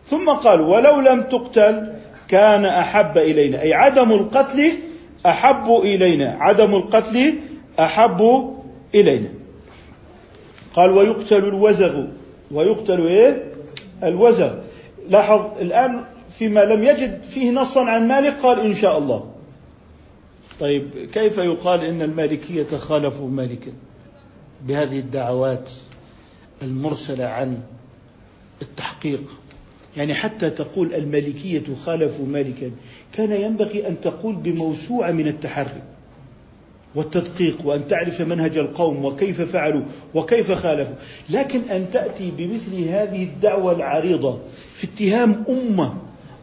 [0.05, 1.93] ثم قال ولو لم تقتل
[2.27, 3.61] كان أحب إلينا.
[3.61, 4.71] أي عدم القتل
[5.25, 6.37] أحب إلينا.
[6.39, 7.33] عدم القتل
[7.79, 8.21] أحب
[8.95, 9.29] إلينا.
[10.73, 12.03] قال ويقتل الوزغ.
[12.51, 13.43] ويقتل إيه؟
[14.03, 14.53] الوزغ.
[15.09, 19.29] لاحظ الآن فيما لم يجد فيه نصا عن مالك قال إن شاء الله.
[20.59, 23.71] طيب كيف يقال إن المالكية خالفوا مالكا؟
[24.67, 25.69] بهذه الدعوات
[26.61, 27.57] المرسلة عن
[28.61, 29.23] التحقيق.
[29.97, 32.71] يعني حتى تقول المالكيه خالفوا مالكا
[33.13, 35.81] كان ينبغي أن تقول بموسوعة من التحري
[36.95, 39.81] والتدقيق وأن تعرف منهج القوم وكيف فعلوا
[40.13, 40.95] وكيف خالفوا.
[41.29, 44.39] لكن أن تأتي بمثل هذه الدعوة العريضة
[44.75, 45.93] في اتهام أمة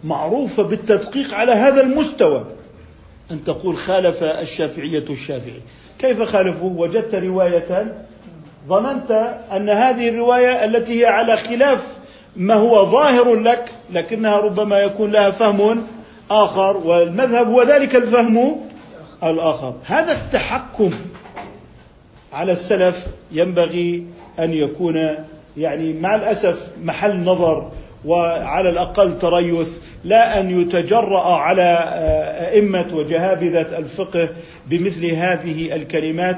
[0.04, 2.46] معروفة بالتدقيق على هذا المستوى
[3.30, 5.60] أن تقول خالف الشافعية الشافعي.
[5.98, 7.94] كيف خالفوا؟ وجدت رواية
[8.68, 9.10] ظننت
[9.52, 11.96] أن هذه الرواية التي هي على خلاف
[12.36, 15.82] ما هو ظاهر لك لكنها ربما يكون لها فهم
[16.30, 18.56] آخر والمذهب هو ذلك الفهم
[19.24, 19.74] الآخر.
[19.86, 20.90] هذا التحكم
[22.32, 24.06] على السلف ينبغي
[24.38, 25.08] أن يكون
[25.56, 27.70] يعني مع الأسف محل نظر
[28.04, 29.68] وعلى الأقل تريث
[30.04, 31.84] لا أن يتجرأ على
[32.52, 34.28] أئمة وجهابذة الفقه
[34.66, 36.36] بمثل هذه الكلمات.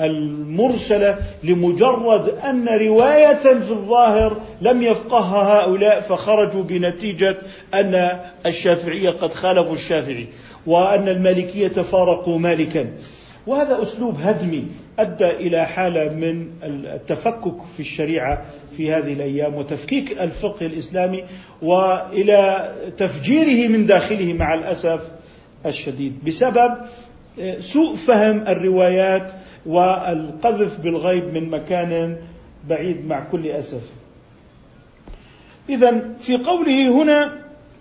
[0.00, 7.36] المرسلة لمجرد أن رواية في الظاهر لم يفقهها هؤلاء فخرجوا بنتيجة
[7.74, 10.28] أن الشافعية قد خالفوا الشافعي
[10.66, 12.88] وأن المالكية فارقوا مالكا.
[13.46, 14.64] وهذا أسلوب هدمي
[14.98, 18.44] أدى إلى حالة من التفكك في الشريعة
[18.76, 21.24] في هذه الأيام وتفكيك الفقه الإسلامي
[21.62, 25.00] وإلى تفجيره من داخله مع الأسف
[25.66, 26.24] الشديد.
[26.26, 26.74] بسبب
[27.60, 29.32] سوء فهم الروايات
[29.66, 32.16] والقذف بالغيب من مكان
[32.68, 33.82] بعيد مع كل أسف.
[35.68, 37.32] اذا في قوله هنا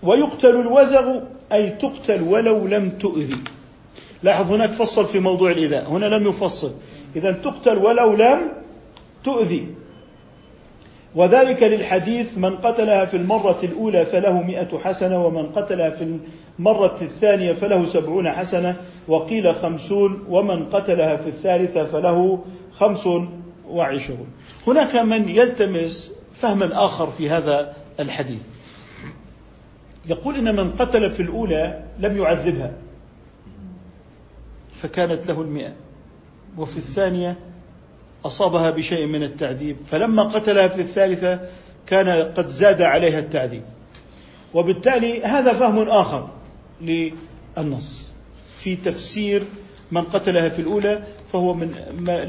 [0.04, 1.20] ويقتل الوزغ
[1.52, 3.38] أي تقتل ولو لم تؤذي.
[4.24, 6.72] لاحظ هناك فصل في موضوع الايذاء، هنا لم يفصل.
[7.16, 8.40] اذا تقتل ولو لم
[9.24, 9.68] تؤذي.
[11.16, 16.18] وذلك للحديث من قتلها في المرة الأولى فله مئة حسنة ومن قتلها في
[16.60, 18.76] المرة الثانية فله سبعون حسنة
[19.08, 23.10] وقيل خمسون ومن قتلها في الثالثة فله خمس
[23.68, 24.28] وعشرون.
[24.68, 28.42] هناك من يلتمس فهما آخر في هذا الحديث.
[30.06, 32.72] يقول إن من قتل في الأولى لم يعذبها
[34.76, 35.74] فكانت له المئة.
[36.58, 37.40] وفي الثانية
[38.26, 41.40] أصابها بشيء من التعذيب فلما قتلها في الثالثة
[41.88, 43.64] كان قد زاد عليها التعذيب.
[44.54, 46.30] وبالتالي هذا فهم آخر.
[46.82, 48.10] للنص.
[48.58, 49.44] في تفسير
[49.92, 51.72] من قتلها في الأولى فهو من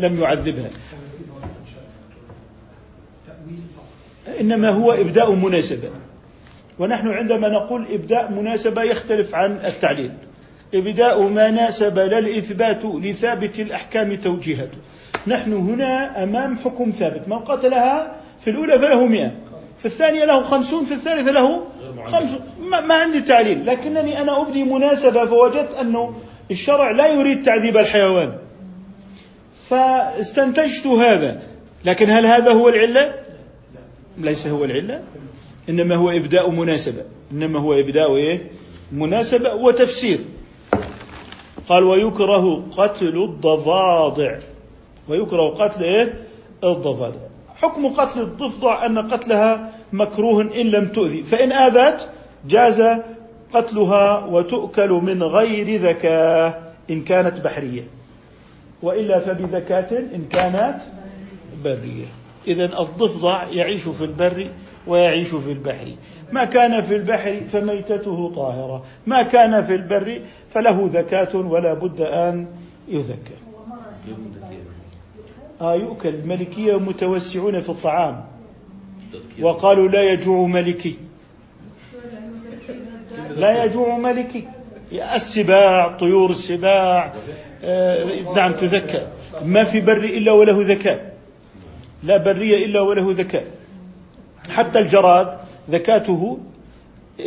[0.01, 0.71] لم يعذبها.
[4.41, 5.91] إنما هو إبداء مناسبة.
[6.79, 10.11] ونحن عندما نقول إبداء مناسبة يختلف عن التعليل.
[10.75, 14.79] إبداء ما ناسب لا الإثبات لثابت الأحكام توجيهته
[15.27, 17.29] نحن هنا أمام حكم ثابت.
[17.29, 19.33] من قتلها في الأولى فله مئة.
[19.85, 21.65] في الثانية له خمسون في الثالثة له
[22.07, 22.41] خمسون.
[22.61, 26.15] ما, ما عندي تعليل لكنني أنا أبدي مناسبة فوجدت أنه
[26.51, 28.39] الشرع لا يريد تعذيب الحيوان.
[29.69, 31.43] فاستنتجت هذا.
[31.85, 33.15] لكن هل هذا هو العلة؟
[34.19, 35.03] ليس هو العلة
[35.69, 37.03] إنما هو إبداء مناسبة.
[37.33, 38.51] إنما هو إبداء إيه؟
[38.93, 40.19] مناسبة وتفسير.
[41.69, 44.39] قال ويكره قتل الضفادع.
[45.09, 46.15] ويكره قتل إيه؟
[46.65, 47.34] الضفادع.
[47.65, 51.23] حكم قتل الضفدع أن قتلها مكروه إن لم تؤذي.
[51.23, 52.11] فإن آذت
[52.49, 52.83] جاز
[53.53, 57.87] قتلها وتؤكل من غير ذكاء إن كانت بحرية.
[58.83, 60.81] وإلا فبذكاة إن كانت
[61.65, 62.07] برية.
[62.47, 64.51] اذا الضفدع يعيش في البر
[64.87, 65.95] ويعيش في البحر.
[66.33, 68.85] ما كان في البحر فميتته طاهرة.
[69.07, 72.47] ما كان في البر فله ذكاة ولا بد أن
[72.89, 73.35] يذكى.
[75.61, 78.25] آه يؤكل الملكية متوسعون في الطعام.
[79.41, 80.97] وقالوا لا يجوع ملكي.
[83.37, 84.45] لا يجوع ملكي.
[84.93, 87.15] السباع طيور السباع.
[87.65, 88.05] آه،
[88.37, 89.07] نعم تذكى.
[89.45, 91.15] ما في بر إلا وله ذكاء.
[92.03, 93.45] لا برية إلا وله ذكاء.
[94.51, 95.39] حتى الجراد
[95.71, 96.39] ذكاته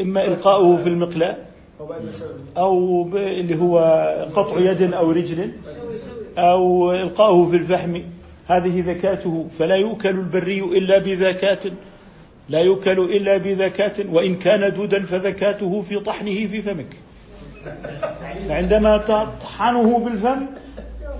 [0.01, 1.35] إما إلقاؤه في المقلاة
[2.57, 3.77] أو اللي هو
[4.35, 5.51] قطع يد أو رجل
[6.37, 8.01] أو إلقاؤه في الفحم.
[8.47, 11.71] هذه ذكاته فلا يؤكل البري إلا بذكاة
[12.49, 16.95] لا يؤكل إلا بذكاة وإن كان دودا فذكاته في طحنه في فمك.
[18.49, 20.45] عندما تطحنه بالفم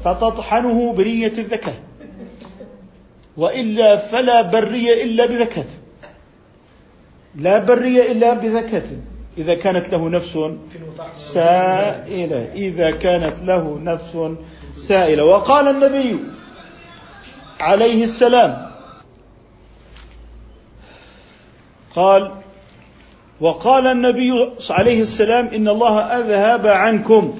[0.03, 1.75] فتطحنه بنية الذكاء.
[3.37, 5.65] وإلا فلا برية إلا بذكاة.
[7.35, 8.87] لا برية إلا بذكاة.
[9.37, 10.39] إذا كانت له نفس
[11.17, 12.49] سائلة.
[12.53, 14.17] إذا كانت له نفس
[14.77, 15.25] سائلة.
[15.25, 16.19] وقال النبي
[17.59, 18.71] عليه السلام.
[21.95, 22.31] قال
[23.41, 24.31] وقال النبي
[24.69, 27.37] عليه السلام إن الله أذهب عنكم.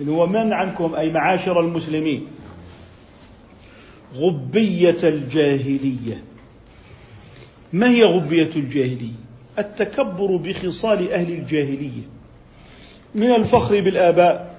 [0.00, 2.26] إن هو من عنكم؟ أي معاشر المسلمين.
[4.14, 6.24] غبية الجاهلية.
[7.72, 9.24] ما هي غبية الجاهلية؟
[9.58, 12.08] التكبر بخصال أهل الجاهلية.
[13.14, 14.54] من الفخر بالآباء.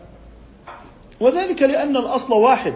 [1.19, 2.73] وذلك لأن الأصل واحد.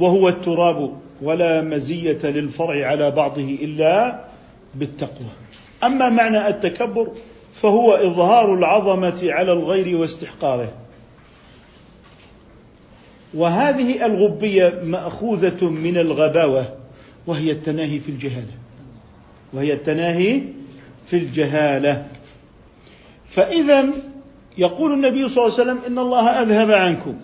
[0.00, 4.24] وهو التراب ولا مزية للفرع على بعضه إلا
[4.74, 5.28] بالتقوى.
[5.84, 7.08] أما معنى التكبر
[7.54, 10.72] فهو إظهار العظمة على الغير واستحقاره.
[13.34, 16.74] وهذه الغبية مأخوذة من الغباوة
[17.26, 18.54] وهي التناهي في الجهالة.
[19.52, 20.42] وهي التناهي
[21.06, 22.06] في الجهالة.
[23.28, 23.84] فإذا
[24.58, 27.14] يقول النبي صلى الله عليه وسلم إن الله أذهب عنكم.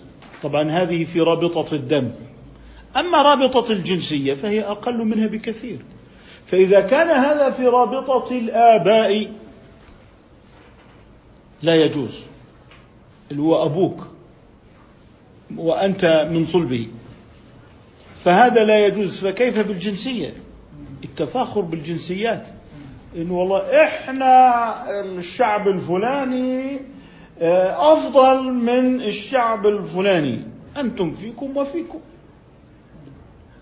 [0.43, 2.11] طبعا هذه في رابطة الدم.
[2.97, 5.79] أما رابطة الجنسية فهي أقل منها بكثير.
[6.45, 9.31] فإذا كان هذا في رابطة الآباء
[11.63, 12.19] لا يجوز.
[13.31, 14.07] اللي هو أبوك
[15.57, 16.87] وأنت من صلبه.
[18.25, 19.17] فهذا لا يجوز.
[19.19, 20.33] فكيف بالجنسية؟
[21.03, 22.47] التفاخر بالجنسيات.
[23.15, 26.79] إنه والله إحنا الشعب الفلاني
[27.41, 30.41] آه، أفضل من الشعب الفلاني.
[30.77, 31.99] أنتم فيكم وفيكم.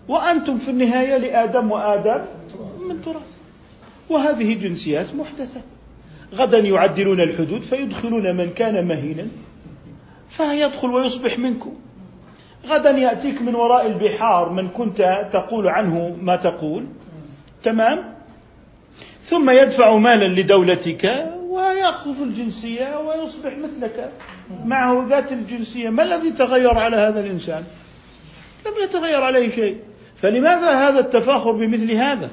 [0.08, 2.24] وأنتم في النهاية لآدم وآدم
[2.88, 3.22] من تراب.
[4.10, 5.60] وهذه جنسيات محدثة.
[6.34, 9.26] غدا يعدلون الحدود فيدخلون من كان مهينا.
[10.30, 11.74] فيدخل ويصبح منكم.
[12.66, 16.84] غدا يأتيك من وراء البحار من كنت تقول عنه ما تقول.
[17.62, 18.14] تمام؟
[19.24, 24.12] ثم يدفع مالا لدولتك ويأخذ الجنسية ويصبح مثلك.
[24.64, 25.88] معه ذات الجنسية.
[25.88, 27.64] ما الذي تغير على هذا الإنسان؟
[28.66, 29.76] لم يتغير عليه شيء.
[30.22, 32.30] فلماذا هذا التفاخر بمثل هذا؟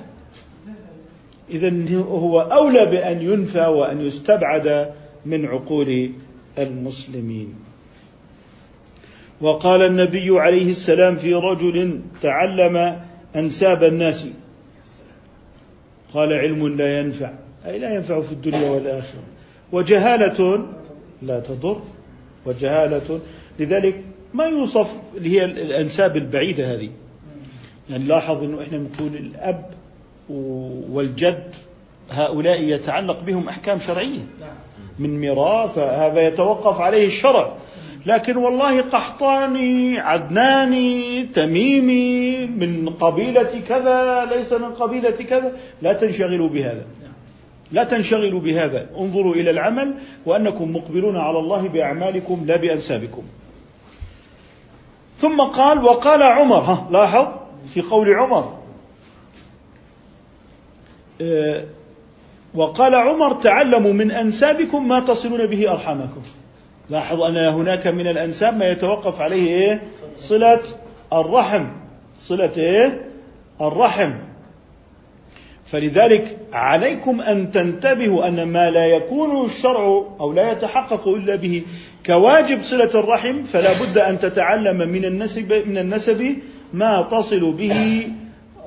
[1.50, 4.94] إذا هو أولى بأن ينفى وأن يستبعد
[5.26, 6.10] من عقول
[6.58, 7.56] المسلمين.
[9.42, 13.02] وقال النبي عليه السلام في رجل تعلم
[13.36, 14.26] أنساب الناس.
[16.14, 17.32] قال علم لا ينفع
[17.66, 19.24] أي لا ينفع في الدنيا والآخرة.
[19.72, 20.68] وجهالة
[21.22, 21.82] لا تضر.
[22.46, 23.20] وجهالة
[23.60, 26.90] لذلك ما يوصف اللي هي الأنساب البعيدة هذه.
[27.90, 29.66] يعني لاحظ أنه إحنا نقول الأب
[30.90, 31.56] والجد
[32.12, 34.26] هؤلاء يتعلق بهم أحكام شرعية.
[34.40, 34.56] نعم
[35.00, 37.54] من ميراث هذا يتوقف عليه الشرع.
[38.06, 45.58] لكن والله قحطاني عدناني تميمي من قبيلة كذا ليس من قبيلة كذا.
[45.82, 46.86] لا تنشغلوا بهذا.
[47.72, 48.90] لا تنشغلوا بهذا.
[48.98, 49.94] انظروا إلى العمل
[50.26, 53.24] وأنكم مقبلون على الله بأعمالكم لا بأنسابكم.
[55.18, 58.60] ثم قال وقال عمر ها لاحظ؟ في قول عمر
[61.22, 61.66] آه،
[62.56, 66.22] وقال عمر تعلموا من أنسابكم ما تصلون به أرحامكم
[66.90, 69.82] لاحظ أن هناك من الأنساب ما يتوقف عليه إيه؟
[70.18, 70.60] صلة
[71.14, 71.68] الرحم
[72.20, 73.02] صلة إيه؟
[73.62, 74.14] الرحم
[75.66, 81.64] فلذلك عليكم أن تنتبهوا أن ما لا يكون الشرع أو لا يتحقق إلا به
[82.06, 86.36] كواجب صلة الرحم فلا بد أن تتعلم من النسب من النسب
[86.74, 88.08] ما تصل به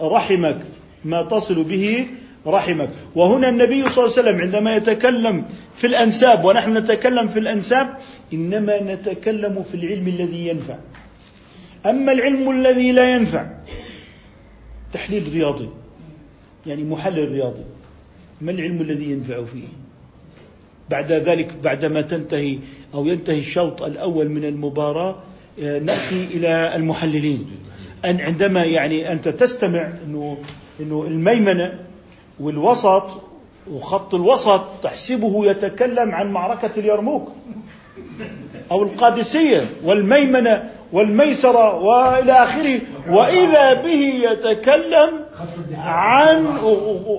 [0.00, 0.58] رحمك
[1.04, 2.06] ما تصل به
[2.46, 2.90] رحمك.
[3.14, 5.44] وهنا النبي صلى الله عليه وسلم عندما يتكلم
[5.74, 7.96] في الأنساب ونحن نتكلم في الأنساب
[8.32, 10.78] إنما نتكلم في العلم الذي ينفع.
[11.86, 13.46] أما العلم الذي لا ينفع
[14.92, 15.68] تحليل رياضي
[16.66, 17.64] يعني محلل رياضي.
[18.40, 19.68] ما العلم الذي ينفع فيه؟
[20.90, 22.58] بعد ذلك بعدما تنتهي
[22.94, 25.16] أو ينتهي الشوط الأول من المباراة
[25.62, 27.46] آه، نأتي إلى المحللين.
[28.04, 30.38] أن عندما يعني أنت تستمع إنه
[30.80, 31.78] إنه الميمنة
[32.40, 33.04] والوسط
[33.72, 37.28] وخط الوسط تحسبه يتكلم عن معركة اليرموك
[38.70, 45.10] أو القادسية والميمنة والميسرة وإلى آخره وإذا به يتكلم
[45.76, 46.46] عن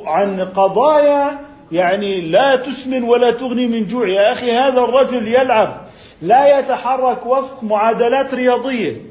[0.05, 1.39] عن قضايا
[1.71, 4.07] يعني لا تسمن ولا تغني من جوع.
[4.07, 5.87] يا أخي هذا الرجل يلعب
[6.21, 9.01] لا يتحرك وفق معادلات رياضية.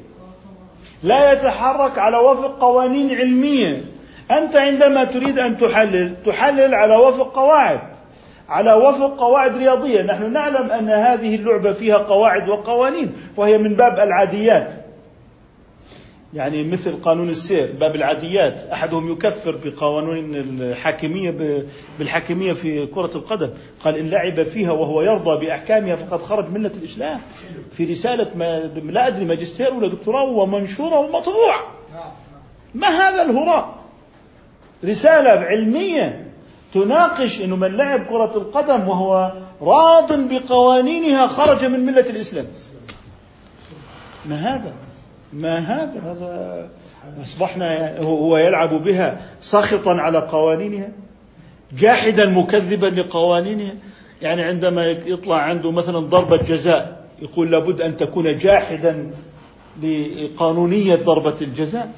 [1.03, 3.81] لا يتحرك على وفق قوانين علمية.
[4.31, 7.79] أنت عندما تريد أن تحلل تحلل على وفق قواعد.
[8.49, 10.01] على وفق قواعد رياضية.
[10.01, 14.86] نحن نعلم أن هذه اللعبة فيها قواعد وقوانين وهي من باب العاديات.
[16.37, 18.61] يعني مثل قانون السير باب العاديات.
[18.73, 21.63] أحدهم يكفر بقوانين الحاكمية
[21.99, 23.49] بالحاكمية في كرة القدم.
[23.85, 27.21] قال إن لعب فيها وهو يرضى بأحكامها فقد خرج ملة الإسلام.
[27.77, 28.59] في رسالة ما
[28.91, 31.55] لا أدري ماجستير ولا دكتوراه ومنشوره ومطبوع
[32.75, 33.75] ما هذا الهراء؟
[34.85, 36.27] رسالة علمية
[36.73, 42.45] تناقش إنه من لعب كرة القدم وهو راض بقوانينها خرج من ملة الإسلام.
[44.25, 44.73] ما هذا؟
[45.33, 46.69] ما هذا؟ هذا
[47.23, 50.89] أصبحنا هو يلعب بها ساخطا على قوانينها
[51.77, 53.73] جاحدا مكذبا لقوانينها.
[54.21, 59.11] يعني عندما يطلع عنده مثلا ضربة جزاء يقول لابد أن تكون جاحدا
[59.83, 61.91] لقانونية ضربة الجزاء.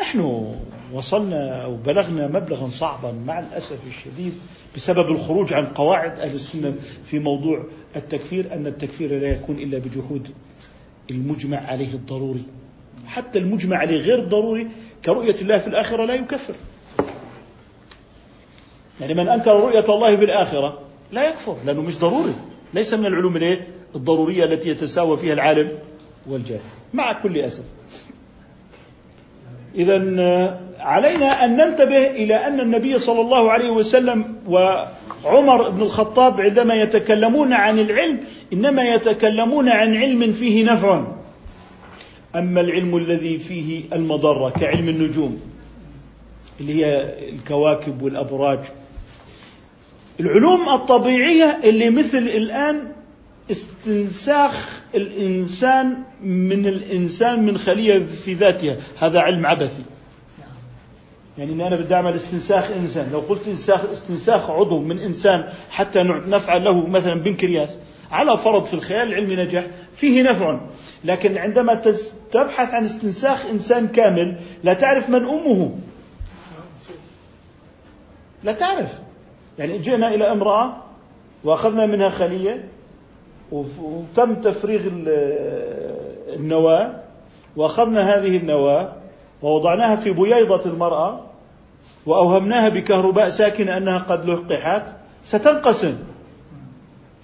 [0.00, 0.46] نحن
[0.92, 4.34] وصلنا أو بلغنا مبلغا صعبا مع الأسف الشديد
[4.76, 6.74] بسبب الخروج عن قواعد أهل السنة
[7.06, 7.64] في موضوع
[7.96, 10.28] التكفير أن التكفير لا يكون إلا بجحود
[11.10, 12.44] المجمع عليه الضروري.
[13.06, 14.68] حتى المجمع عليه غير الضروري
[15.04, 16.54] كرؤية الله في الآخرة لا يكفر.
[19.00, 20.80] يعني من أنكر رؤية الله في الآخرة
[21.12, 22.34] لا يكفر لأنه مش ضروري.
[22.74, 25.78] ليس من العلوم الإيه؟ الضرورية التي يتساوى فيها العالم
[26.26, 26.60] والجاهل
[26.94, 27.64] مع كل أسف.
[29.74, 29.94] إذا
[30.78, 34.36] علينا أن ننتبه إلى أن النبي صلى الله عليه وسلم
[35.24, 38.20] وعمر بن الخطاب عندما يتكلمون عن العلم
[38.52, 41.06] إنما يتكلمون عن علم فيه نفع.
[42.36, 45.40] أما العلم الذي فيه المضرة كعلم النجوم
[46.60, 48.58] اللي هي الكواكب والأبراج.
[50.20, 52.92] العلوم الطبيعية اللي مثل الآن
[53.50, 58.76] استنساخ الإنسان من الإنسان من خلية في ذاتها.
[58.98, 59.82] هذا علم عبثي.
[61.38, 63.10] يعني اني أنا بدي أعمل استنساخ إنسان.
[63.12, 67.76] لو قلت استنساخ, استنساخ عضو من إنسان حتى نفعل له مثلا بنكرياس
[68.10, 69.66] على فرض في الخيال العلمي نجح
[69.96, 70.60] فيه نفع.
[71.04, 71.74] لكن عندما
[72.32, 75.70] تبحث عن استنساخ إنسان كامل لا تعرف من أمه.
[78.44, 78.98] لا تعرف.
[79.58, 80.76] يعني جئنا إلى امرأة
[81.44, 82.68] وأخذنا منها خلية
[83.52, 84.80] وتم تفريغ
[86.36, 87.02] النواة
[87.56, 88.92] وأخذنا هذه النواة
[89.42, 91.27] ووضعناها في بييضة المرأة
[92.08, 94.82] وأوهمناها بكهرباء ساكنة أنها قد لقحت
[95.24, 95.98] ستنقسم.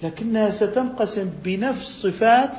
[0.03, 2.51] لكنها ستنقسم بنفس صفات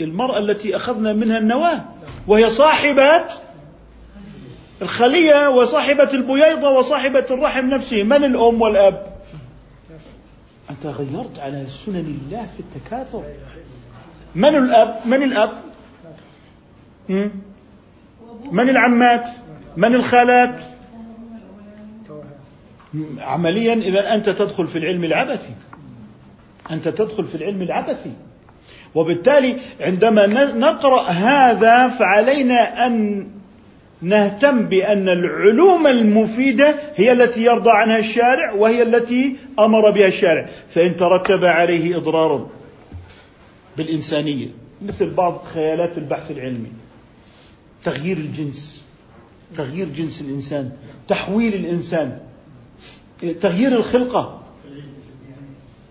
[0.00, 1.80] المرأة التي أخذنا منها النواة
[2.26, 3.24] وهي صاحبه
[4.82, 8.02] الخلية وصاحبة البييضة وصاحبة الرحم نفسه.
[8.02, 9.14] من الأم والأب؟
[10.70, 13.22] أنت غيرت على سنن الله في التكاثر.
[14.34, 15.52] من الأب؟ من الأب؟
[18.52, 19.24] من العمات؟
[19.76, 20.73] من الخالات؟
[23.18, 25.54] عمليا إذا أنت تدخل في العلم العبثي.
[26.70, 28.10] أنت تدخل في العلم العبثي.
[28.94, 30.26] وبالتالي عندما
[30.56, 33.26] نقرأ هذا فعلينا أن
[34.02, 40.48] نهتم بأن العلوم المفيدة هي التي يرضى عنها الشارع وهي التي أمر بها الشارع.
[40.68, 42.46] فإن ترتب عليه إضرار
[43.76, 44.48] بالإنسانية
[44.82, 46.72] مثل بعض خيالات البحث العلمي.
[47.84, 48.84] تغيير الجنس
[49.56, 50.70] تغيير جنس الإنسان
[51.08, 52.18] تحويل الإنسان.
[53.32, 54.40] تغيير الخلقة.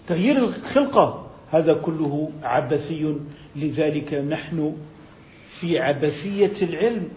[0.07, 1.27] تغيير الخلقة.
[1.51, 3.15] هذا كله عبثي.
[3.55, 4.75] لذلك نحن
[5.47, 7.07] في عبثية العلم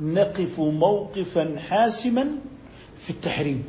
[0.00, 2.26] نقف موقفا حاسما
[2.98, 3.64] في التحريم.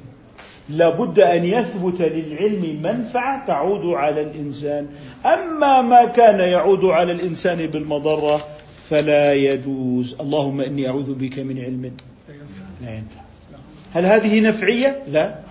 [0.70, 4.88] لابد أن يثبت للعلم منفعة تعود على الإنسان.
[5.26, 8.42] أما ما كان يعود على الإنسان بالمضرة
[8.90, 10.16] فلا يجوز.
[10.22, 11.92] اللهم إني أعوذ بك من علم.
[12.82, 13.22] لا ينفع.
[13.94, 15.45] هل هذه نفعية؟ لا.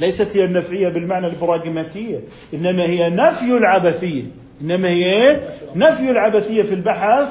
[0.00, 2.20] ليست هي النفعية بالمعنى البراغماتية
[2.54, 4.22] إنما هي نفي العبثية.
[4.62, 5.40] إنما هي
[5.74, 7.28] نفي العبثية في البحث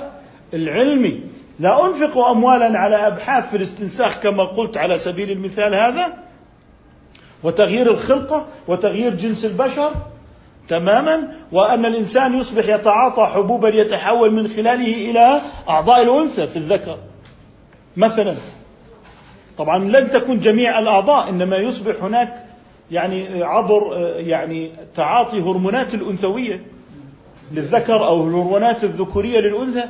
[0.54, 1.22] العلمي.
[1.60, 6.14] لا أنفق اموالا على أبحاث في الاستنساخ كما قلت على سبيل المثال هذا؟
[7.44, 9.92] وتغيير الخلقة وتغيير جنس البشر؟
[10.70, 11.34] تماما.
[11.52, 16.98] وأن الإنسان يصبح يتعاطى حبوبا يتحول من خلاله إلى أعضاء الأنثى في الذكر.
[17.98, 18.36] مثلا.
[19.58, 22.47] طبعا لن تكون جميع الأعضاء إنما يصبح هناك
[22.92, 26.62] يعني عبر يعني تعاطي هرمونات الأنثوية
[27.52, 29.84] للذكر أو الهرمونات الذكورية للأنثى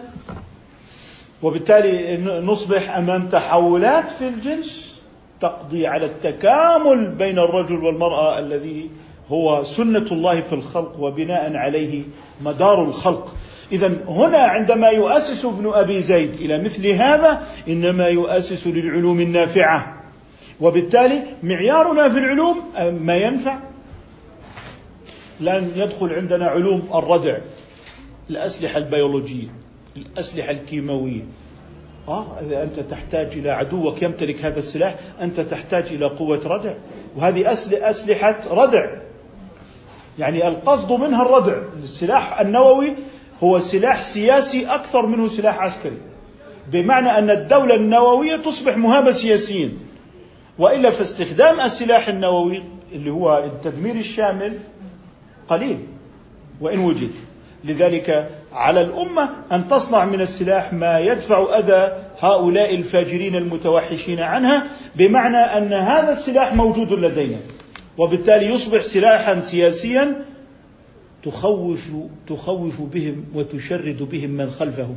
[1.43, 4.99] وبالتالي نصبح أمام تحولات في الجنس
[5.41, 8.89] تقضي على التكامل بين الرجل والمرأة الذي
[9.31, 12.03] هو سنة الله في الخلق وبناء عليه
[12.45, 13.35] مدار الخلق.
[13.71, 19.96] إذا هنا عندما يؤسس ابن أبي زيد إلى مثل هذا إنما يؤسس للعلوم النافعة.
[20.61, 22.57] وبالتالي معيارنا في العلوم
[23.01, 23.57] ما ينفع.
[25.39, 27.37] لن يدخل عندنا علوم الردع
[28.29, 29.47] الأسلحة البيولوجية
[29.97, 31.21] الأسلحة الكيماوية.
[32.07, 36.73] آه إذا أنت تحتاج إلى عدوك يمتلك هذا السلاح أنت تحتاج إلى قوة ردع.
[37.15, 38.87] وهذه أسلحة ردع.
[40.19, 41.57] يعني القصد منها الردع.
[41.83, 42.93] السلاح النووي
[43.43, 45.97] هو سلاح سياسي أكثر منه سلاح عسكري.
[46.71, 49.71] بمعنى أن الدولة النووية تصبح مهابة سياسيا
[50.59, 54.59] وإلا فاستخدام السلاح النووي اللي هو التدمير الشامل
[55.49, 55.79] قليل
[56.61, 57.11] وإن وجد.
[57.63, 65.37] لذلك على الأمة أن تصنع من السلاح ما يدفع أذى هؤلاء الفاجرين المتوحشين عنها بمعنى
[65.37, 67.37] أن هذا السلاح موجود لدينا
[67.97, 70.25] وبالتالي يصبح سلاحا سياسيا
[71.23, 71.87] تخوف
[72.27, 74.95] تخوف بهم وتشرد بهم من خلفهم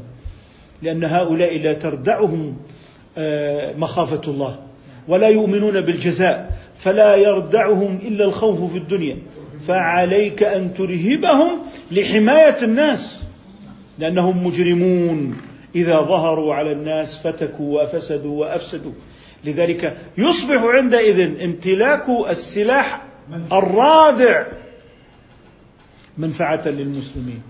[0.83, 2.57] لأن هؤلاء لا تردعهم
[3.19, 4.59] آه، مخافة الله.
[5.11, 9.17] ولا يؤمنون بالجزاء فلا يردعهم إلا الخوف في الدنيا.
[9.67, 11.59] فعليك أن ترهبهم
[11.93, 13.21] لحماية الناس
[13.99, 15.37] لأنهم مجرمون.
[15.75, 18.93] إذا ظهروا على الناس فتكوا وفسدوا وأفسدوا.
[19.45, 23.03] لذلك يصبح عندئذ امتلاك السلاح
[23.53, 24.47] الرادع
[26.19, 27.43] منفعة للمسلمين.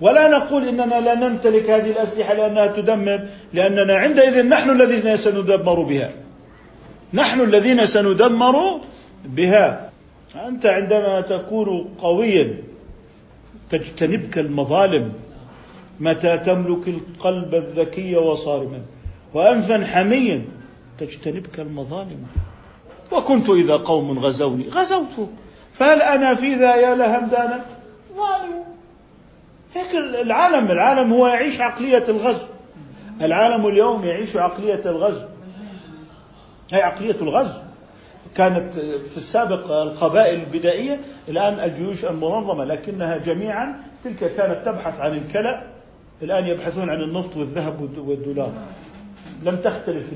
[0.00, 3.20] ولا نقول إننا لا نمتلك هذه الأسلحة لأنها تدمر
[3.52, 6.21] لأننا عندئذ نحن الذين سندمر بها.
[7.14, 8.80] نحن الذين سندمر
[9.24, 9.90] بها.
[10.48, 12.56] أنت عندما تكون قويا
[13.70, 15.12] تجتنبك المظالم
[16.00, 18.80] متى تملك القلب الذكي وصارما.
[19.34, 20.44] وانفا حميا
[20.98, 22.26] تجتنبك المظالم.
[23.12, 24.68] وكنت إذا قوم غزوني.
[24.68, 25.28] غزوت.
[25.72, 27.64] فهل أنا في ذا يا لهمدانا
[28.16, 28.64] ظالم.
[29.74, 32.46] هيك العالم العالم هو يعيش عقلية الغزو.
[33.22, 35.31] العالم اليوم يعيش عقلية الغزو.
[36.72, 37.58] هي عقلية الغزو.
[38.36, 38.72] كانت
[39.10, 45.62] في السابق القبائل البدائية الآن الجيوش المنظمة لكنها جميعا تلك كانت تبحث عن الكلأ
[46.22, 48.52] الآن يبحثون عن النفط والذهب والدولار.
[49.44, 50.12] لم تختلف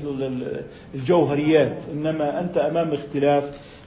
[0.95, 3.43] الجوهريات إنما أنت أمام اختلاف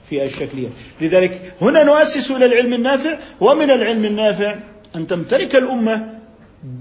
[0.09, 0.71] في الشكليات.
[1.01, 4.55] لذلك هنا نؤسس إلى العلم النافع ومن العلم النافع
[4.95, 6.20] أن تمتلك الأمة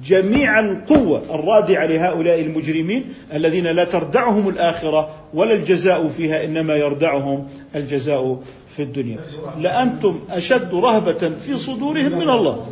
[0.05, 8.39] جميع القوة الرادعة لهؤلاء المجرمين الذين لا تردعهم الآخرة ولا الجزاء فيها إنما يردعهم الجزاء
[8.77, 9.19] في الدنيا.
[9.59, 12.67] لأنتم أشد رهبة في صدورهم من الله.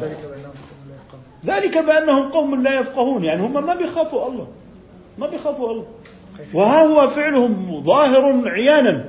[1.47, 4.47] ذلك بأنهم قوم لا يفقهون يعني هم ما بيخافوا الله.
[5.19, 5.85] ما بيخافوا الله.
[6.55, 9.05] وها هو فعلهم ظاهر عيانا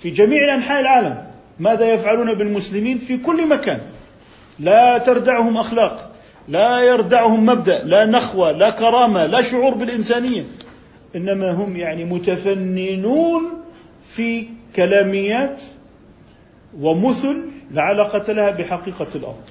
[0.00, 1.18] في جميع أنحاء العالم.
[1.58, 3.80] ماذا يفعلون بالمسلمين في كل مكان؟
[4.60, 6.11] لا تردعهم أخلاق.
[6.48, 10.44] لا يردعهم مبدأ لا نخوة لا كرامة لا شعور بالإنسانية.
[11.16, 13.42] إنما هم يعني متفننون
[14.06, 15.62] في كلاميات
[16.80, 19.42] ومثل لا علاقة لها بحقيقة الأمر.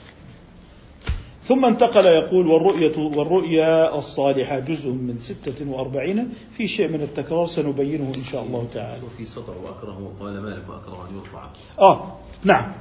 [1.43, 6.33] ثم انتقل يقول والرؤية والرؤيا الصالحة جزء من ستة وأربعين.
[6.57, 9.01] في شيء من التكرار سنبينه إن شاء الله تعالى.
[9.05, 11.47] وفي سطر وأكره وقال مالك وأكره أن يرفع
[11.79, 12.71] آه نعم.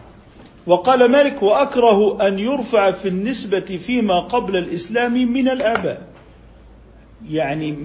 [0.70, 6.06] وقال مالك وأكره أن يرفع في النسبة فيما قبل الإسلام من الآباء.
[7.28, 7.76] يعني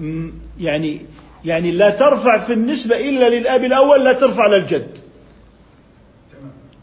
[0.60, 1.00] يعني
[1.44, 4.98] يعني لا ترفع في النسبة إلا للأب الأول لا ترفع للجد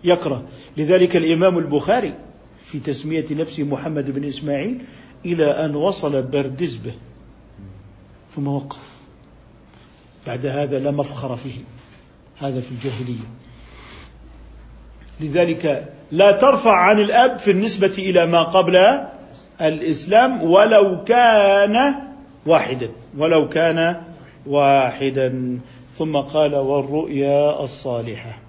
[0.03, 0.43] يكره.
[0.77, 2.13] لذلك الإمام البخاري
[2.65, 4.81] في تسمية نفسه محمد بن إسماعيل
[5.25, 6.91] إلى أن وصل بردزبة
[8.29, 8.93] ثم وقف.
[10.27, 11.63] بعد هذا لا مفخر فيه.
[12.39, 13.27] هذا في الجاهلية.
[15.21, 19.03] لذلك لا ترفع عن الأب في النسبة إلى ما قبل
[19.61, 21.95] الإسلام ولو كان
[22.45, 24.01] واحدا ولو كان
[24.45, 25.59] واحدا.
[25.97, 28.39] ثم قال والرؤيا الصالحة.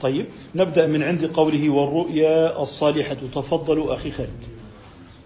[0.00, 3.16] طيب نبدأ من عند قوله والرؤيا الصالحة.
[3.34, 4.42] تفضل أخي خالد.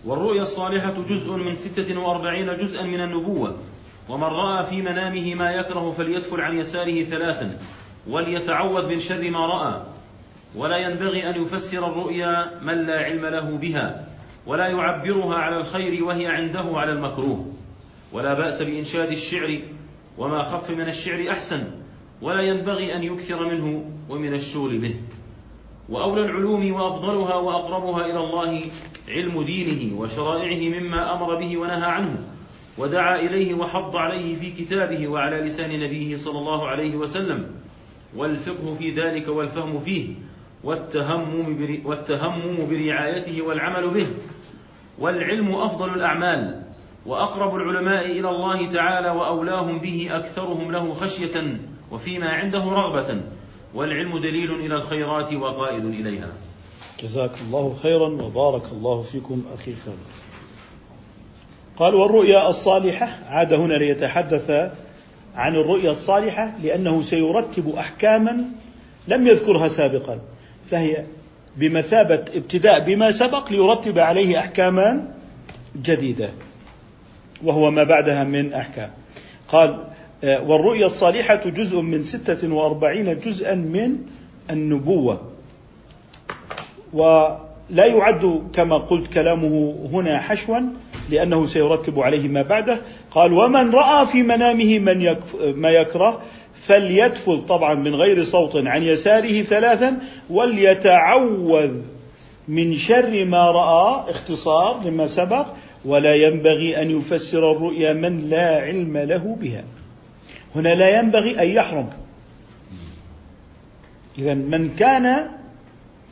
[0.05, 3.57] والرؤيا الصالحة جزء من ستة وأربعين جزءا من النبوة
[4.09, 7.59] ومن رأى في منامه ما يكره فليدفل عن يساره ثلاثا.
[8.09, 9.82] وليتعوذ من شر ما رأى
[10.56, 14.06] ولا ينبغي أن يفسر الرؤيا من لا علم له بها
[14.46, 17.52] ولا يعبرها على الخير وهي عنده على المكروه.
[18.12, 19.61] ولا بأس بإنشاد الشعر
[20.18, 21.64] وما خف من الشعر أحسن
[22.22, 24.94] ولا ينبغي أن يكثر منه ومن الشغل به.
[25.88, 28.61] وأولى العلوم وأفضلها وأقربها إلى الله
[29.09, 32.16] علم دينه وشرائعه مما أمر به ونهى عنه
[32.78, 37.57] ودعا إليه وحض عليه في كتابه وعلى لسان نبيه صلى الله عليه وسلم.
[38.16, 40.14] والفقه في ذلك والفهم فيه
[40.64, 44.06] والتهمم, والتهمم برعايته والعمل به.
[44.98, 46.62] والعلم أفضل الأعمال
[47.06, 53.20] وأقرب العلماء إلى الله تعالى وأولاهم به أكثرهم له خشية وفيما عنده رغبة.
[53.74, 56.32] والعلم دليل إلى الخيرات وقائد إليها.
[57.02, 59.98] جزاك الله خيرا وبارك الله فيكم أخي خالد
[61.76, 64.72] قال والرؤيا الصالحة عاد هنا ليتحدث
[65.36, 68.44] عن الرؤيا الصالحة لأنه سيرتب أحكاما
[69.08, 70.18] لم يذكرها سابقا.
[70.70, 71.04] فهي
[71.56, 75.14] بمثابة ابتداء بما سبق ليرتب عليه أحكاما
[75.82, 76.30] جديدة.
[77.44, 78.90] وهو ما بعدها من أحكام.
[79.48, 79.84] قال
[80.24, 83.96] آه، والرؤيا الصالحة جزء من ستة وأربعين جزءا من
[84.50, 85.20] النبوة.
[86.92, 90.58] ولا يعد كما قلت كلامه هنا حشوا.
[91.11, 92.78] لأنه سيرتب عليه ما بعده.
[93.11, 96.22] قال ومن رأى في منامه من يكف ما يكره
[96.54, 99.98] فليتفل طبعا من غير صوت عن يساره ثلاثا
[100.30, 101.74] وليتعوذ
[102.48, 104.11] من شر ما رأى.
[104.11, 105.46] اختصار لما سبق.
[105.84, 109.64] ولا ينبغي أن يفسر الرؤيا من لا علم له بها.
[110.56, 111.88] هنا لا ينبغي أن يحرم.
[114.18, 115.28] إذا من كان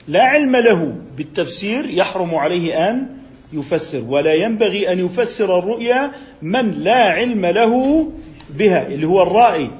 [0.09, 3.15] لا علم له بالتفسير يحرم عليه أن
[3.59, 4.02] يفسر.
[4.09, 8.07] ولا ينبغي أن يفسر الرؤيا من لا علم له
[8.50, 9.70] بها اللي هو الرائي.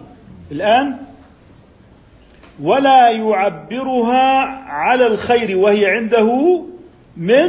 [0.53, 0.97] الآن
[2.63, 6.61] ولا يعبرها على الخير وهي عنده
[7.17, 7.49] من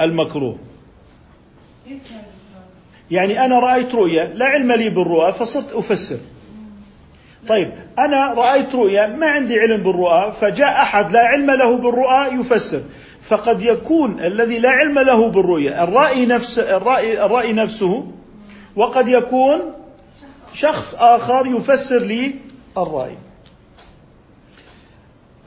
[0.00, 0.58] المكروه.
[3.10, 6.18] يعني أنا رأيت رؤيا لا علم لي بالرؤى فصرت أفسر.
[7.48, 12.82] طيب أنا رأيت رؤيا ما عندي علم بالرؤى فجاء أحد لا علم له بالرؤى يفسر.
[13.30, 18.06] فقد يكون الذي لا علم له بالرؤيا الرأي نفس الرأي, الرأي نفسه
[18.76, 19.60] وقد يكون
[20.54, 22.34] شخص آخر يفسر لي
[22.78, 23.14] الرأي.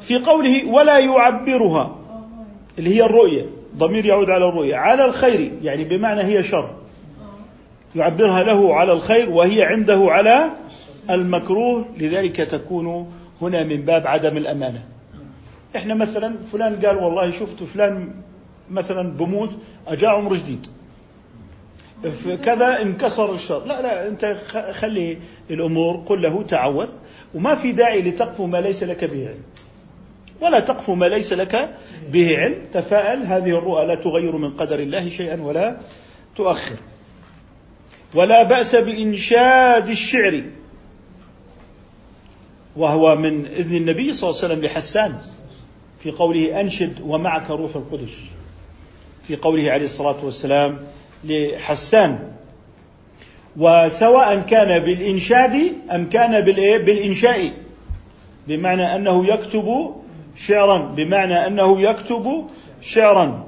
[0.02, 1.96] في قوله ولا يعبرها
[2.80, 3.46] اللي هي الرؤية
[3.78, 6.70] ضمير يعود على الرؤية على الخير يعني بمعنى هي شر.
[7.96, 10.50] يعبرها له على الخير وهي عنده على
[11.10, 13.12] المكروه لذلك تكون
[13.42, 14.93] هنا من باب عدم الأمانة.
[15.76, 18.16] إحنا مثلا فلان قال والله شفت فلان
[18.72, 19.50] مثلا بموت
[19.88, 20.68] اجا عمر جديد.
[22.44, 23.66] كذا انكسر الشر.
[23.66, 24.38] لا لا أنت
[24.72, 25.18] خلي
[25.50, 26.90] الأمور قل له تعوذ
[27.36, 29.44] وما في داعي لتقف ما ليس لك به علم.
[30.42, 31.78] ولا تقف ما ليس لك
[32.12, 32.56] به علم.
[32.74, 35.78] تفاءل هذه الرؤى لا تغير من قدر الله شيئا ولا
[36.36, 36.78] تؤخر.
[38.16, 40.44] ولا بأس بإنشاد الشعر.
[42.76, 45.18] وهو من إذن النبي صلى الله عليه وسلم لحسان.
[46.04, 48.16] في قوله أنشد ومعك روح القدس.
[49.28, 50.80] في قوله عليه الصلاة والسلام
[51.24, 52.34] لحسان
[53.58, 55.54] وسواء كان بالإنشاد
[55.92, 56.42] أم كان
[56.86, 57.52] بالإنشاء.
[58.48, 59.96] بمعنى أنه يكتب
[60.36, 60.78] شعرا.
[60.78, 62.48] بمعنى أنه يكتب
[62.82, 63.48] شعرا.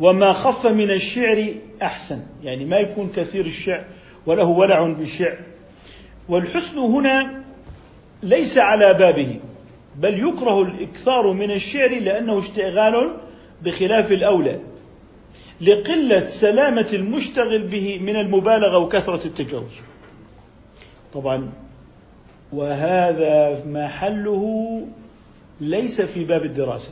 [0.00, 1.46] وما خف من الشعر
[1.82, 2.20] أحسن.
[2.44, 3.84] يعني ما يكون كثير الشعر
[4.26, 5.38] وله ولع بالشعر.
[6.28, 7.42] والحسن هنا
[8.22, 9.36] ليس على بابه.
[9.96, 13.16] بل يكره الإكثار من الشعر لأنه اشتغال
[13.62, 14.58] بخلاف الأولى.
[15.60, 19.72] لقلة سلامة المشتغل به من المبالغة وكثرة التجاوز.
[21.14, 21.50] طبعا
[22.52, 24.82] وهذا محله
[25.60, 26.90] ليس في باب الدراسة.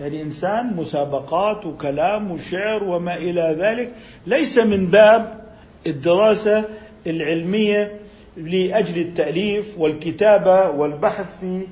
[0.00, 3.92] يعني انسان مسابقات وكلام وشعر وما إلى ذلك
[4.26, 5.42] ليس من باب
[5.86, 6.64] الدراسة
[7.06, 8.00] العلمية
[8.36, 11.66] لأجل التأليف والكتابة والبحث في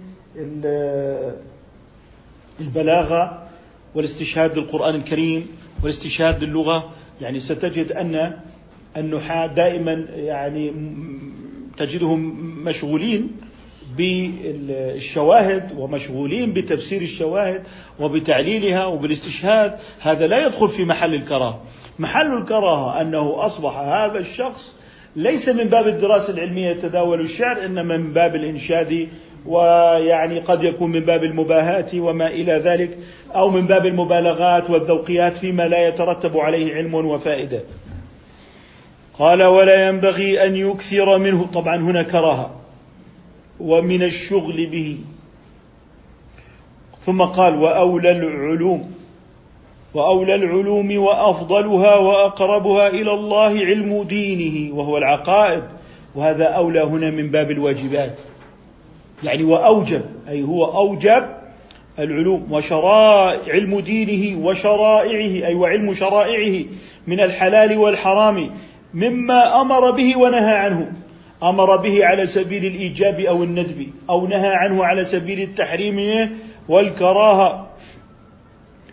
[2.61, 3.49] البلاغة
[3.95, 5.49] والاستشهاد للقرآن الكريم
[5.83, 6.91] والاستشهاد للغة.
[7.21, 8.37] يعني ستجد أن
[8.97, 10.73] النحاة دائما يعني
[11.77, 12.21] تجدهم
[12.65, 13.37] مشغولين
[13.97, 17.63] بالشواهد ومشغولين بتفسير الشواهد
[18.01, 19.79] وبتعليلها وبالاستشهاد.
[20.01, 21.63] هذا لا يدخل في محل الكراهة.
[21.99, 24.75] محل الكراهة أنه أصبح هذا الشخص
[25.17, 29.09] ليس من باب الدراسة العلمية يتداول الشعر إنما من باب الإنشاد
[29.47, 32.99] ويعني قد يكون من باب المباهاة وما إلى ذلك
[33.35, 37.61] أو من باب المبالغات والذوقيات فيما لا يترتب عليه علم وفائدة.
[39.19, 41.47] قال ولا ينبغي أن يكثر منه.
[41.55, 42.61] طبعا هنا كراهة
[43.61, 44.99] ومن الشغل به.
[47.01, 49.00] ثم قال وأولى العلوم.
[49.95, 55.62] وأولى العلوم وأفضلها وأقربها إلى الله علم دينه وهو العقائد.
[56.14, 58.20] وهذا أولى هنا من باب الواجبات.
[59.24, 61.24] يعني وأوجب أي هو أوجب
[61.99, 66.64] العلوم وشرائع علم دينه وشرائعه أي وعلم شرائعه
[67.07, 68.51] من الحلال والحرام
[68.95, 70.93] مما أمر به ونهى عنه.
[71.43, 76.30] أمر به على سبيل الإيجاب أو الندب أو نهى عنه على سبيل التحريم
[76.68, 77.70] والكراهة.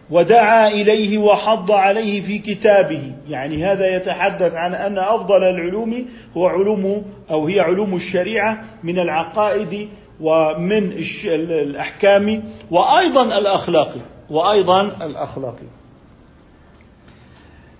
[0.09, 3.11] ودعا إليه وحض عليه في كتابه.
[3.29, 6.05] يعني هذا يتحدث عن أن أفضل العلوم
[6.37, 9.89] هو علوم أو هي علوم الشريعة من العقائد
[10.21, 13.95] ومن الأحكام وأيضا الأخلاق
[14.29, 15.55] وأيضا الأخلاق.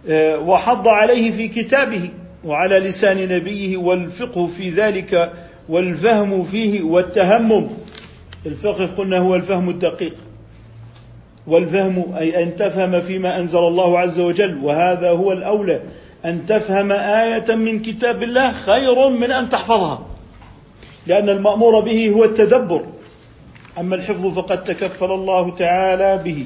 [0.10, 2.10] آه، وحض عليه في كتابه
[2.46, 5.34] وعلى لسان نبيه والفقه في ذلك
[5.70, 7.68] والفهم فيه والتهمم.
[8.46, 10.27] الفقه قلنا هو الفهم الدقيق.
[11.48, 15.82] والفهم أي أن تفهم فيما أنزل الله عز وجل وهذا هو الأولى.
[16.26, 20.06] أن تفهم آية من كتاب الله خير من أن تحفظها.
[21.08, 22.86] لأن المأمور به هو التدبر.
[23.80, 26.46] أما الحفظ فقد تكفل الله تعالى به.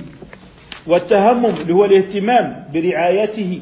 [0.88, 3.62] والتهمم اللي هو الاهتمام برعايته.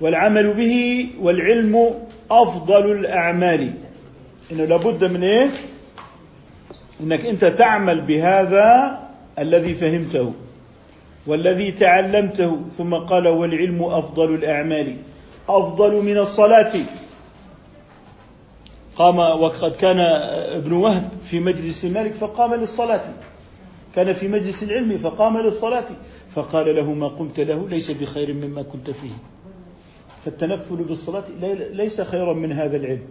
[0.00, 1.94] والعمل به والعلم
[2.30, 3.70] أفضل الأعمال.
[4.52, 5.48] إنه لابد من إيه؟
[7.00, 8.98] إنك أنت تعمل بهذا
[9.40, 10.32] الذي فهمته
[11.26, 14.96] والذي تعلمته ثم قال والعلم أفضل الأعمال
[15.48, 16.72] أفضل من الصلاة.
[18.96, 19.98] قام وقد كان
[20.60, 23.04] ابن وهب في مجلس مالك فقام للصلاة.
[23.94, 25.84] كان في مجلس العلم فقام للصلاة.
[26.34, 29.12] فقال له ما قمت له ليس بخير مما كنت فيه.
[30.24, 31.24] فالتنفل بالصلاة
[31.72, 33.02] ليس خيرا من هذا العلم.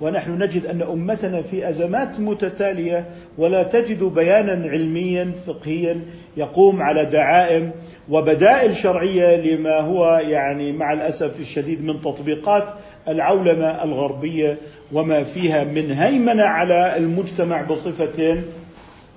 [0.00, 3.06] ونحن نجد أن أمتنا في أزمات متتالية
[3.38, 6.00] ولا تجد بيانا علميا فقهيا
[6.36, 7.70] يقوم على دعائم
[8.08, 12.64] وبدائل شرعية لما هو يعني مع الأسف الشديد من تطبيقات
[13.08, 14.58] العولمة الغربية
[14.92, 18.42] وما فيها من هيمنة على المجتمع بصفة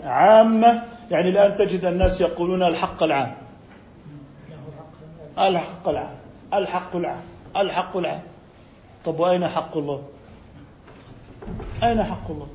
[0.03, 0.84] عامة.
[1.11, 3.32] يعني الآن تجد الناس يقولون الحق العام.
[5.39, 6.15] الحق العام.
[6.53, 7.23] الحق العام.
[7.57, 8.21] الحق العام.
[9.05, 10.01] طب وأين حق الله؟
[11.84, 12.47] أين حق الله؟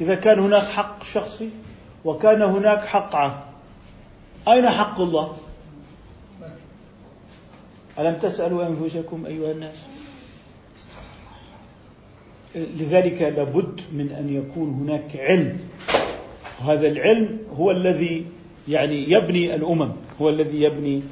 [0.00, 1.50] إذا كان هناك حق شخصي
[2.04, 3.40] وكان هناك حق عام
[4.48, 5.36] أين حق الله؟
[7.98, 9.76] ألم تسألوا أنفسكم أيها الناس؟
[12.54, 15.58] لذلك لابد من أن يكون هناك علم.
[16.60, 18.26] وهذا العلم هو الذي
[18.68, 21.02] يعني يبني الأمم هو الذي يبني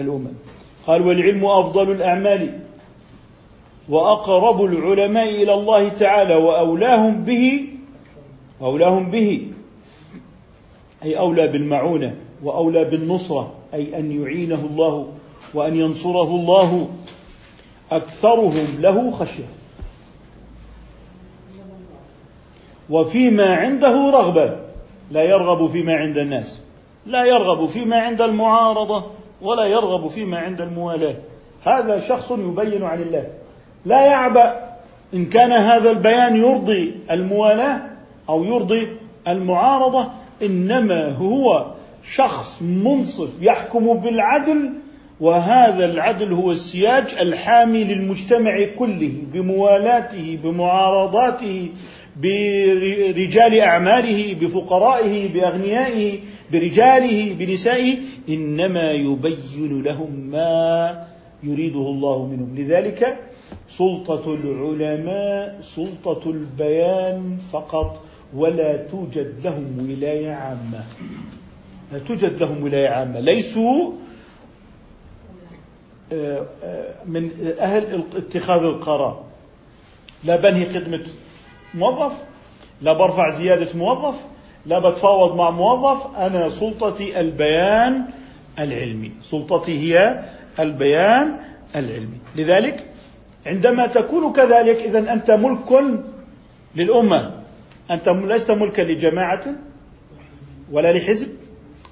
[0.00, 0.32] الأمم.
[0.86, 2.60] قال والعلم أفضل الأعمال.
[3.88, 7.68] وأقرب العلماء إلى الله تعالى وأولاهم به
[8.60, 9.52] واولاهم به
[11.02, 15.08] أي أولى بالمعونة وأولى بالنصرة أي أن يعينه الله
[15.54, 16.88] وأن ينصره الله
[17.92, 19.48] أكثرهم له خشية.
[22.90, 24.56] وفيما عنده رغبة
[25.10, 26.58] لا يرغب فيما عند الناس
[27.06, 29.04] لا يرغب فيما عند المعارضة
[29.42, 31.14] ولا يرغب فيما عند الموالاة.
[31.62, 33.26] هذا شخص يبين عن الله.
[33.88, 34.68] لا يعبأ
[35.14, 37.80] إن كان هذا البيان يرضي الموالاة
[38.28, 38.88] أو يرضي
[39.28, 40.08] المعارضة
[40.42, 41.66] إنما هو
[42.04, 44.72] شخص منصف يحكم بالعدل
[45.20, 51.68] وهذا العدل هو السياج الحامي للمجتمع كله بموالاته بمعارضاته
[52.16, 56.18] برجال أعماله بفقرائه بأغنيائه
[56.52, 57.96] برجاله بنسائه
[58.28, 61.04] إنما يبين لهم ما
[61.42, 62.54] يريده الله منهم.
[62.56, 63.18] لذلك
[63.70, 68.00] سلطة العلماء سلطة البيان فقط
[68.34, 70.84] ولا توجد لهم ولاية عامة.
[71.92, 73.20] لا توجد لهم ولاية عامة.
[73.20, 73.92] ليسوا
[76.12, 79.24] آه، آه، من أهل اتخاذ القرار.
[80.24, 81.06] لا بنهي خدمة
[81.74, 82.12] موظف
[82.82, 84.14] لا برفع زيادة موظف
[84.66, 86.16] لا بتفاوض مع موظف.
[86.16, 88.04] أنا سلطتي البيان
[88.58, 89.12] العلمي.
[89.22, 90.24] سلطتي هي
[90.58, 91.36] البيان
[91.76, 92.18] العلمي.
[92.36, 92.86] لذلك
[93.48, 95.98] عندما تكون كذلك إذا أنت ملك
[96.76, 97.30] للأمة.
[97.90, 99.44] أنت لست ملكا لجماعة
[100.72, 101.28] ولا لحزب.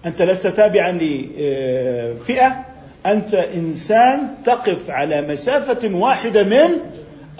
[0.06, 2.64] أنت لست تابعا لفئة
[3.06, 6.78] أنت إنسان تقف على مسافة واحدة من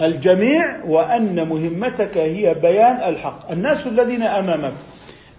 [0.01, 3.51] الجميع وأن مهمتك هي بيان الحق.
[3.51, 4.73] الناس الذين أمامك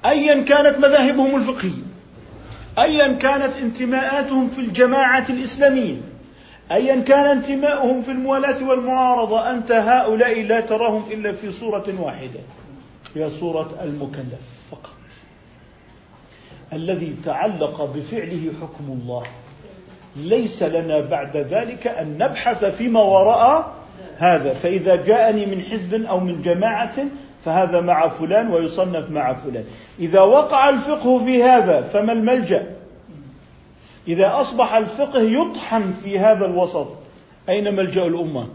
[0.06, 1.82] ايا كانت مذاهبهم الفقهية
[2.78, 5.96] ايا كانت انتماءاتهم في الجماعة الإسلامية
[6.70, 12.40] ايا كان انتماؤهم في الموالاة والمعارضة أنت هؤلاء لا تراهم إلا في صورة واحدة
[13.14, 14.90] هي صورة المكلف فقط.
[16.72, 19.22] الذي تعلق بفعله حكم الله.
[20.16, 23.74] ليس لنا بعد ذلك أن نبحث فيما وراء
[24.16, 24.54] هذا.
[24.54, 26.94] فإذا جاءني من حزب أو من جماعة
[27.44, 29.64] فهذا مع فلان ويصنف مع فلان.
[29.98, 32.77] إذا وقع الفقه في هذا فما الملجأ؟
[34.08, 36.86] إذا أصبح الفقه يطحن في هذا الوسط
[37.48, 38.46] أين ملجأ الأمة؟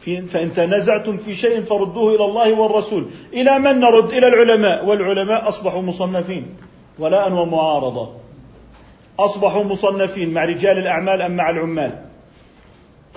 [0.00, 3.06] في فإن تنازعتم في شيء فردوه إلى الله والرسول.
[3.32, 4.84] إلى من نرد؟ إلى العلماء.
[4.84, 6.46] والعلماء أصبحوا مصنفين
[6.98, 8.10] ولاء ومعارضة.
[9.18, 12.02] أصبحوا مصنفين مع رجال الأعمال أم مع العمال؟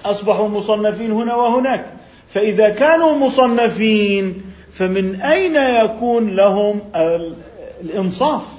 [0.05, 1.85] أصبحوا مصنفين هنا وهناك.
[2.27, 4.41] فإذا كانوا مصنفين
[4.73, 6.81] فمن أين يكون لهم
[7.83, 8.58] الإنصاف؟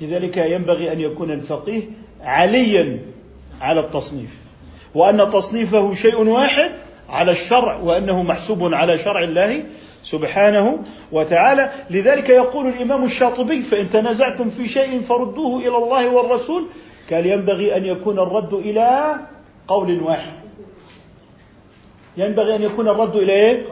[0.00, 1.82] لذلك ينبغي أن يكون الفقيه
[2.20, 2.98] عليا
[3.60, 4.30] على التصنيف
[4.94, 6.70] وأن تصنيفه شيء واحد
[7.08, 9.64] على الشرع وأنه محسوب على شرع الله
[10.02, 10.78] سبحانه
[11.12, 16.64] وتعالى لذلك يقول الإمام الشاطبي فإن تنازعتم في شيء فردوه إلى الله والرسول
[17.10, 19.16] قال ينبغي أن يكون الرد إلى
[19.68, 20.32] قول واحد
[22.16, 23.64] ينبغي أن يكون الرد إلى إيه؟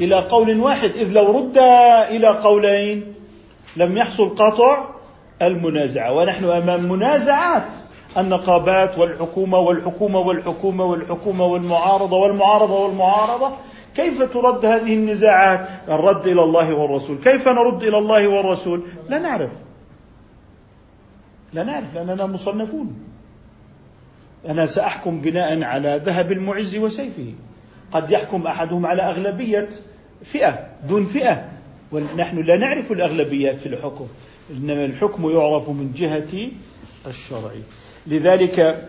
[0.00, 1.58] إلى قول واحد إذ لو رد
[2.10, 3.14] إلى قولين
[3.76, 4.84] لم يحصل قطع
[5.42, 6.12] المنازعة.
[6.12, 7.62] ونحن أمام منازعات.
[8.16, 13.52] النقابات والحكومة والحكومة والحكومة والحكومة والمعارضة والمعارضة والمعارضة.
[13.94, 17.18] كيف ترد هذه النزاعات؟ الرد إلى الله والرسول.
[17.24, 19.50] كيف نرد إلى الله والرسول؟ لا نعرف.
[21.52, 22.98] لا نعرف لأننا مصنفون.
[24.48, 27.34] أنا سأحكم بناء على ذهب المعز وسيفه.
[27.92, 29.68] قد يحكم أحدهم على أغلبية
[30.24, 31.44] فئة دون فئة.
[31.92, 34.06] ونحن لا نعرف الأغلبيات في الحكم.
[34.50, 36.48] إنما الحكم يعرف من جهة
[37.06, 37.50] الشرع.
[38.06, 38.88] لذلك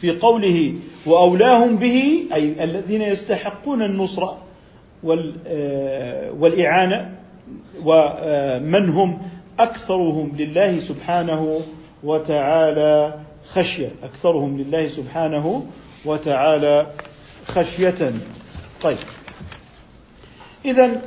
[0.00, 0.74] في قوله
[1.06, 4.38] وأولاهم به أي الذين يستحقون النصره
[5.46, 7.14] آه، والإعانة
[7.84, 9.18] ومن هم
[9.58, 11.60] أكثرهم لله سبحانه
[12.04, 13.14] وتعالى
[13.48, 13.90] خشية.
[14.02, 15.66] أكثرهم لله سبحانه
[16.04, 16.86] وتعالى
[17.46, 18.12] خشية.
[18.82, 18.98] طيب.
[20.64, 21.02] اذا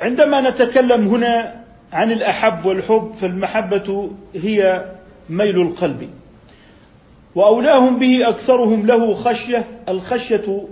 [0.00, 4.84] عندما نتكلم هنا عن الأحب والحب فالمحبة هي
[5.30, 6.10] ميل القلب.
[7.34, 10.66] وأولاهم به أكثرهم له خشية الخشية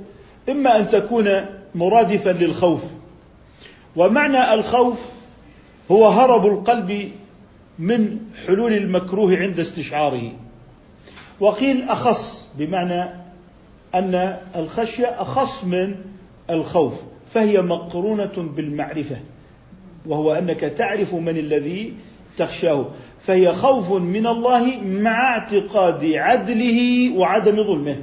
[0.48, 2.84] إما أن تكون مرادفا للخوف.
[3.96, 5.00] ومعنى الخوف
[5.90, 7.10] هو هرب القلب
[7.78, 10.32] من حلول المكروه عند استشعاره.
[11.40, 13.02] وقيل أخص بمعنى
[13.94, 15.94] أن الخشية أخص من
[16.50, 16.94] الخوف
[17.28, 19.16] فهي مقرونة بالمعرفة.
[20.06, 21.94] وهو أنك تعرف من الذي
[22.36, 22.86] تخشاه.
[23.20, 27.96] فهي خوف من الله مع اعتقاد عدله وعدم ظلمه.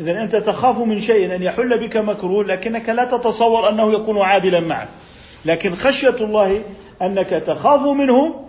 [0.00, 4.60] إذا أنت تخاف من شيء أن يحل بك مكروه لكنك لا تتصور أنه يكون عادلا
[4.60, 4.88] معك.
[5.44, 6.62] لكن خشية الله
[7.02, 8.44] أنك تخاف منه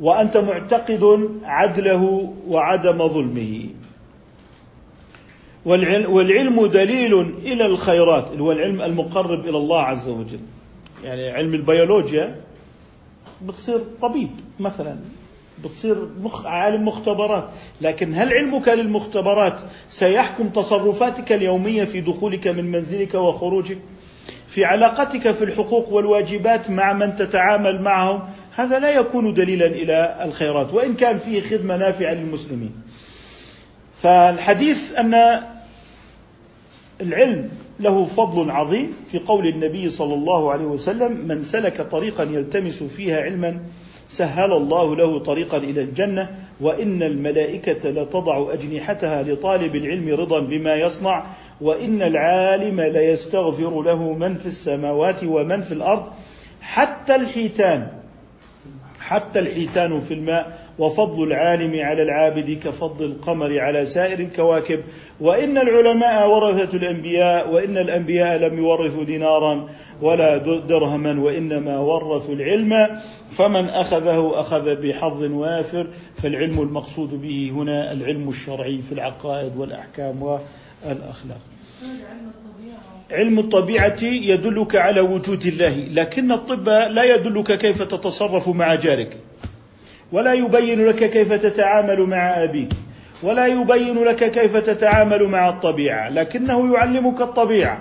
[0.00, 3.64] وأنت معتقد عدله وعدم ظلمه.
[6.08, 10.40] والعلم دليل إلى الخيرات هو العلم المقرب إلى الله عز وجل.
[11.04, 12.36] يعني علم البيولوجيا
[13.42, 14.30] بتصير طبيب
[14.60, 14.96] مثلا
[15.64, 16.46] بتصير مخ...
[16.46, 17.48] عالم مختبرات.
[17.80, 23.78] لكن هل علمك للمختبرات سيحكم تصرفاتك اليومية في دخولك من منزلك وخروجك؟
[24.48, 28.22] في علاقتك في الحقوق والواجبات مع من تتعامل معهم؟
[28.56, 32.72] هذا لا يكون دليلا إلى الخيرات وإن كان فيه خدمة نافعة للمسلمين.
[34.02, 35.42] فالحديث أن
[37.00, 37.50] العلم
[37.80, 43.20] له فضل عظيم في قول النبي صلى الله عليه وسلم من سلك طريقا يلتمس فيها
[43.20, 43.58] علما
[44.08, 46.28] سهل الله له طريقا إلى الجنة
[46.60, 51.26] وإن الملائكة لتضع أجنحتها لطالب العلم رضا بما يصنع
[51.60, 56.02] وإن العالم ليستغفر له من في السماوات ومن في الأرض
[56.60, 57.88] حتى الحيتان
[59.00, 64.80] حتى الحيتان في الماء وفضل العالم على العابد كفضل القمر على سائر الكواكب.
[65.20, 69.68] وإن العلماء ورثة الأنبياء وإن الأنبياء لم يورثوا دينارا
[70.02, 72.88] ولا درهما وإنما ورثوا العلم.
[73.36, 81.40] فمن أخذه أخذ بحظ وافر فالعلم المقصود به هنا العلم الشرعي في العقائد والأحكام والأخلاق.
[83.10, 89.16] علم الطبيعة يدلك على وجود الله، لكن الطب لا يدلك كيف تتصرف مع جارك.
[90.12, 92.68] ولا يبين لك كيف تتعامل مع أبيك
[93.22, 97.80] ولا يبين لك كيف تتعامل مع الطبيعة لكنه يعلمك الطبيعة.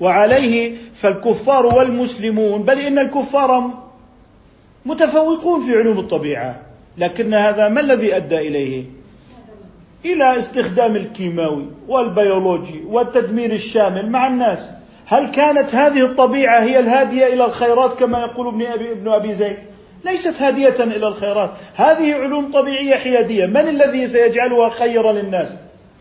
[0.00, 3.74] وعليه فالكفار والمسلمون بل إن الكفار
[4.86, 6.60] متفوقون في علوم الطبيعة
[6.98, 8.84] لكن هذا ما الذي أدى إليه؟
[10.04, 14.70] إلى استخدام الكيماوي والبيولوجي والتدمير الشامل مع الناس.
[15.06, 19.69] هل كانت هذه الطبيعة هي الهادية إلى الخيرات كما يقول ابن أبي, ابن أبي زيد؟
[20.04, 21.50] ليست هادية إلى الخيرات.
[21.74, 23.46] هذه علوم طبيعية حيادية.
[23.46, 25.48] من الذي سيجعلها خيرا للناس؟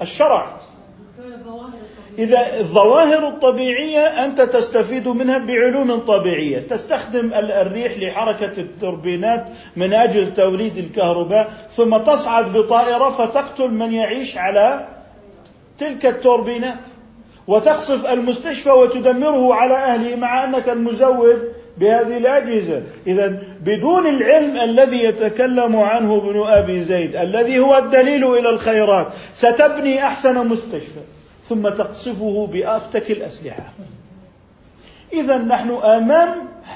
[0.01, 0.47] الشرع.
[2.19, 6.59] إذا الظواهر الطبيعية أنت تستفيد منها بعلوم طبيعية.
[6.59, 9.45] تستخدم الريح لحركة التوربينات
[9.75, 14.87] من أجل توليد الكهرباء ثم تصعد بطائرة فتقتل من يعيش على
[15.79, 16.77] تلك التوربينات
[17.47, 22.81] وتقصف المستشفى وتدمره على أهله مع أنك المزود بهذه الأجهزة.
[23.07, 30.03] إذا بدون العلم الذي يتكلم عنه ابن أبي زيد الذي هو الدليل إلى الخيرات ستبني
[30.03, 30.99] أحسن مستشفى
[31.43, 33.63] ثم تقصفه بأفتك الأسلحة.
[35.13, 36.29] إذا نحن أمام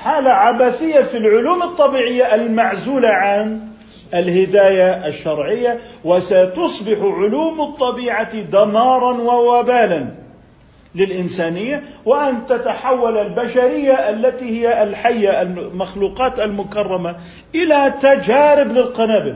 [0.04, 3.68] حالة عبثية في العلوم الطبيعية المعزولة عن
[4.14, 10.23] الهداية الشرعية وستصبح علوم الطبيعة دمارا ووبالا.
[10.96, 17.16] للإنسانية وأن تتحول البشرية التي هي الحية المخلوقات المكرمة
[17.56, 19.36] إلى تجارب للقنابل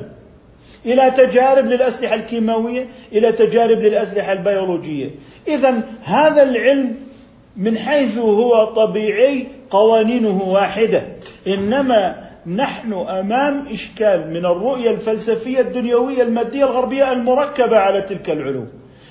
[0.85, 5.09] إلى تجارب للأسلحة الكيماوية إلى تجارب للأسلحة البيولوجية
[5.47, 6.95] إذا هذا العلم
[7.57, 11.03] من حيث هو طبيعي قوانينه واحدة
[11.47, 18.67] إنما نحن أمام إشكال من الرؤية الفلسفية الدنيوية المادية الغربية المركبة على تلك العلوم.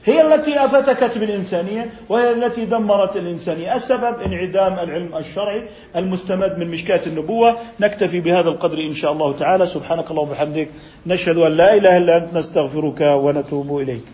[0.06, 5.62] هي التي أفتكت بالإنسانية وهي التي دمرت الإنسانية، السبب انعدام العلم الشرعي
[5.96, 10.68] المستمد من مشكاه النبوة، نكتفي بهذا القدر إن شاء الله تعالى، سبحانك اللهم وبحمدك،
[11.06, 14.04] نشهد أن لا إله إلا أنت نستغفرك ونتوب إليك.